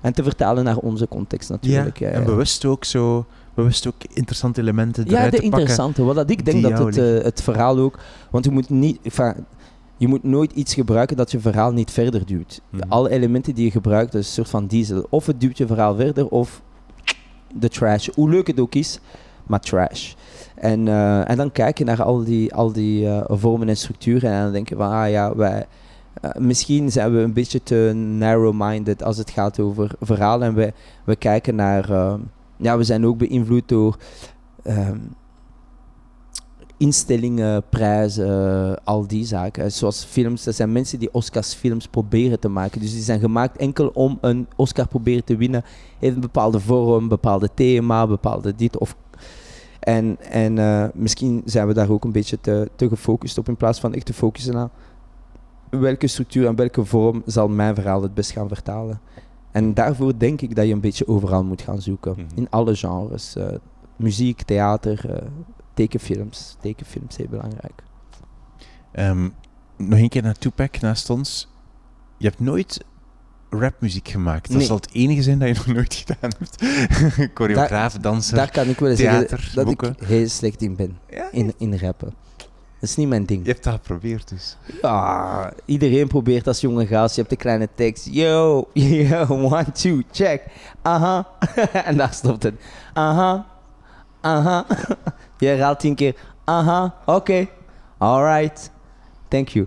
[0.00, 1.98] en te vertalen naar onze context natuurlijk.
[1.98, 3.26] Ja, Ja, en bewust ook zo...
[3.58, 5.58] Bewust ook interessante elementen Ja, eruit de te pakken.
[5.58, 6.02] interessante.
[6.02, 7.98] Wat dat ik denk dat het, eh, het verhaal ook...
[8.30, 8.98] Want je moet, niet,
[9.96, 12.60] je moet nooit iets gebruiken dat je verhaal niet verder duwt.
[12.70, 12.82] Mhm.
[12.88, 15.06] Alle elementen die je gebruikt, dat is een soort van diesel.
[15.10, 16.62] Of het duwt je verhaal verder, of
[17.54, 18.08] de trash.
[18.14, 19.00] Hoe leuk het ook is,
[19.46, 20.14] maar trash.
[20.54, 24.30] En, eh, en dan kijk je naar al die, al die eh, vormen en structuren
[24.30, 25.66] en dan denk je van, ah ja, wij...
[26.38, 30.48] misschien zijn we een beetje te narrow-minded als het gaat over verhalen.
[30.48, 30.72] En we,
[31.04, 32.18] we kijken naar...
[32.58, 33.96] eh, ja, we zijn ook beïnvloed door
[34.62, 34.98] ehm,
[36.76, 39.72] instellingen, prijzen, al die zaken.
[39.72, 42.80] Zoals films, er zijn mensen die Oscars films proberen te maken.
[42.80, 45.64] Dus die zijn gemaakt enkel om een Oscar proberen te winnen.
[45.98, 48.96] Heeft een bepaalde vorm, een bepaalde thema, bepaalde dit of...
[49.80, 53.56] En, en eh, misschien zijn we daar ook een beetje te, te gefocust op in
[53.56, 54.70] plaats van echt te focussen aan
[55.70, 59.00] welke structuur en welke vorm zal mijn verhaal het best gaan vertalen.
[59.52, 62.12] En daarvoor denk ik dat je een beetje overal moet gaan zoeken.
[62.12, 62.22] Mhm.
[62.34, 63.36] In alle genres.
[63.36, 63.46] eh,
[63.96, 65.26] muziek, theater, eh,
[65.74, 66.56] tekenfilms.
[66.60, 67.82] Tekenfilms heel belangrijk.
[68.92, 69.28] Ehm,
[69.76, 71.48] nog een keer naar Tupac naast ons.
[72.16, 72.84] Je hebt nooit
[73.50, 74.48] rapmuziek gemaakt.
[74.48, 74.66] Dat Nee.
[74.66, 76.64] zal het enige zijn dat je nog nooit gedaan hebt.
[77.34, 78.36] Choreograaf, danser.
[78.36, 79.94] Daar kan ik wel theater, zeggen dat boeken.
[79.98, 80.98] ik heel slecht in ben.
[81.10, 82.14] Ja, In, in rappen.
[82.80, 83.44] Dat is niet mijn ding.
[83.44, 84.56] Je hebt dat geprobeerd dus.
[84.82, 87.14] Ja, iedereen probeert als jonge gast.
[87.14, 88.08] Je hebt de kleine tekst.
[88.10, 90.42] Yo, yo, one, two, check.
[90.82, 91.28] Aha.
[91.84, 92.54] en daar stopt het.
[92.92, 93.46] Aha.
[94.20, 94.66] Aha.
[95.38, 96.14] Je herhaalt tien keer.
[96.44, 96.94] Aha.
[97.06, 97.46] Oké.
[97.98, 98.70] Alright.
[99.28, 99.66] Thank you.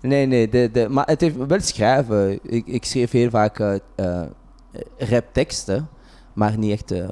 [0.00, 0.48] nee, nee.
[0.48, 2.38] De, de, maar het heeft wel schrijven.
[2.42, 4.22] Ik, ik schreef heel vaak eh
[4.72, 5.88] eh, rapteksten.
[6.32, 6.90] Maar niet echt...
[6.90, 7.08] eh,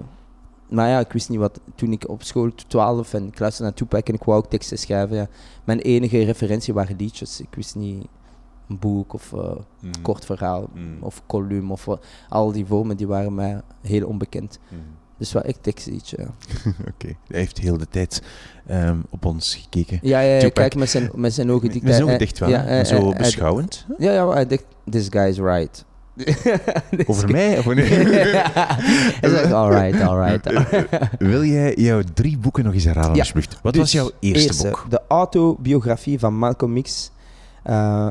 [0.71, 1.61] maar ja, ik wist niet wat...
[1.75, 4.79] Toen ik op school 12 en ik luisterde naar Tupac en ik wou ook teksten
[4.79, 5.17] schrijven.
[5.17, 5.27] Ja.
[5.65, 7.41] Mijn enige referentie waren liedjes.
[7.41, 8.07] Ik wist niet
[8.69, 9.41] een boek of uh,
[9.81, 9.91] Mm.
[10.03, 10.97] kort verhaal Mm.
[11.01, 12.05] of column of wat.
[12.29, 14.59] al die vormen die waren mij heel onbekend.
[14.69, 14.79] Mm.
[15.19, 16.11] Dus wel echt tekst iets.
[16.11, 16.25] Ja,
[16.93, 18.23] Oké, hij heeft heel de tijd
[18.67, 19.99] ehm, op ons gekeken.
[20.03, 21.85] ja, ja, ja, kijk met zijn, met zijn ogen dicht.
[21.85, 23.87] Met zijn ogen dicht wel, ja, En zo beschouwend.
[23.99, 25.85] Ja, ja, hij dacht, this guy is right.
[27.07, 27.59] Over mij?
[27.59, 27.85] Of nee?
[29.31, 30.51] Zegt, alright, alright.
[31.19, 33.19] Wil jij jouw drie boeken nog eens herhalen, Ja.
[33.19, 33.59] alsjeblieft?
[33.63, 34.87] Wat Dus, was jouw eerste, boek?
[34.89, 37.11] De autobiografie van Malcolm X
[37.63, 38.11] eh,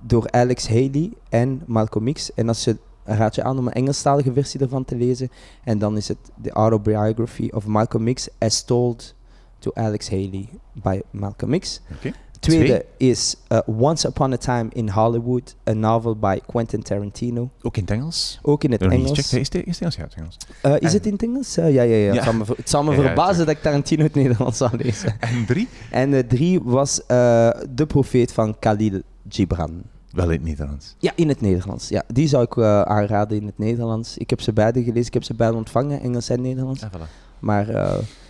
[0.00, 2.34] door Alex Haley en Malcolm X.
[2.34, 5.30] En als je raad je aan om een Engelstalige versie ervan te lezen.
[5.64, 9.14] En dan is het The Autobiography of Malcolm X as told
[9.58, 11.80] to Alex Haley by Malcolm X.
[11.96, 12.12] Oké.
[12.40, 17.50] Tweede is eh, Once Upon a Time in Hollywood, a novel by Quentin Tarantino.
[17.62, 18.38] Ook in het Engels?
[18.42, 19.18] Ook in het niet Engels.
[19.18, 19.96] Is het is het Engels?
[19.96, 20.36] Ja, het is Engels.
[20.62, 21.56] Eh, is En- het in het Engels?
[21.56, 22.12] Eh, ja, ja, ja.
[22.12, 22.14] Ja.
[22.14, 24.58] Het zal me, ver- het zal me Ja, ja, verbazen dat ik Tarantino het Nederlands
[24.58, 25.16] zou lezen.
[25.20, 25.68] En drie?
[25.90, 29.82] En drie was De Profeet van Khalil Gibran.
[30.10, 30.94] Wel in het Nederlands.
[30.98, 31.88] Ja, in het Nederlands.
[31.88, 34.18] Ja, die zou ik aanraden in het Nederlands.
[34.18, 36.84] Ik heb ze beide gelezen, ik heb ze beide ontvangen, Engels en Nederlands.
[36.86, 37.10] Voilà.
[37.38, 37.66] Maar,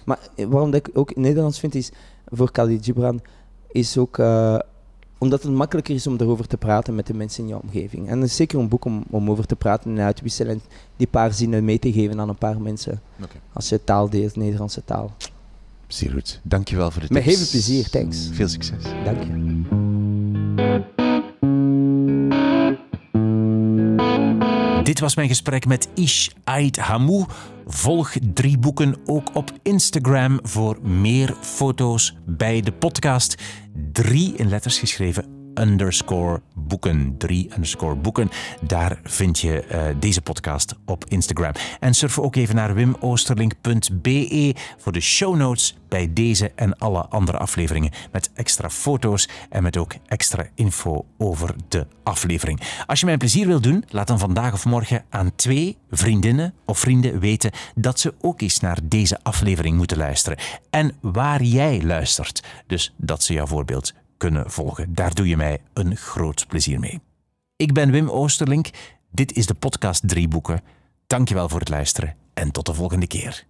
[0.05, 1.91] maar waarom dat ik ook in Nederlands vind, is
[2.27, 3.21] voor Khalil Gibran,
[3.73, 4.59] is ook eh,
[5.19, 8.09] omdat het makkelijker is om erover te praten met de mensen in je omgeving.
[8.09, 10.53] En het is zeker een boek om, om over te praten en uit te wisselen
[10.53, 10.61] en
[10.97, 13.01] die paar zinnen mee te geven aan een paar mensen.
[13.53, 15.13] Als je taal deelt, Nederlandse taal.
[15.87, 16.41] Zeer goed.
[16.43, 17.37] Dankjewel voor de Met tips.
[17.37, 18.29] heel veel plezier, thanks.
[18.33, 18.83] Veel succes.
[19.05, 21.00] Dank je.
[24.91, 27.27] Dit was mijn gesprek met Ish Ait Hamou.
[27.67, 33.43] Volg drie boeken ook op Instagram voor meer foto's bij de podcast.
[33.93, 37.15] Drie in letters geschreven underscore boeken.
[37.19, 38.31] Drie underscore boeken.
[38.61, 41.53] Daar vind je eh, deze podcast op Instagram.
[41.81, 47.39] En surf ook even naar wimoosterlink.be voor de show notes bij deze en alle andere
[47.39, 47.91] afleveringen.
[48.13, 52.61] Met extra foto's en met ook extra info over de aflevering.
[52.87, 56.55] Als je mij een plezier wilt doen, laat dan vandaag of morgen aan twee vriendinnen
[56.67, 60.39] of vrienden weten dat ze ook eens naar deze aflevering moeten luisteren.
[60.71, 62.43] En waar jij luistert.
[62.67, 64.95] Dus dat ze jouw voorbeeld kunnen volgen.
[64.95, 67.01] Daar doe je mij een groot plezier mee.
[67.57, 68.71] Ik ben Wim Oosterlink.
[69.11, 70.61] Dit is de podcast Drie Boeken.
[71.07, 73.47] Dankjewel voor het luisteren en tot de volgende keer.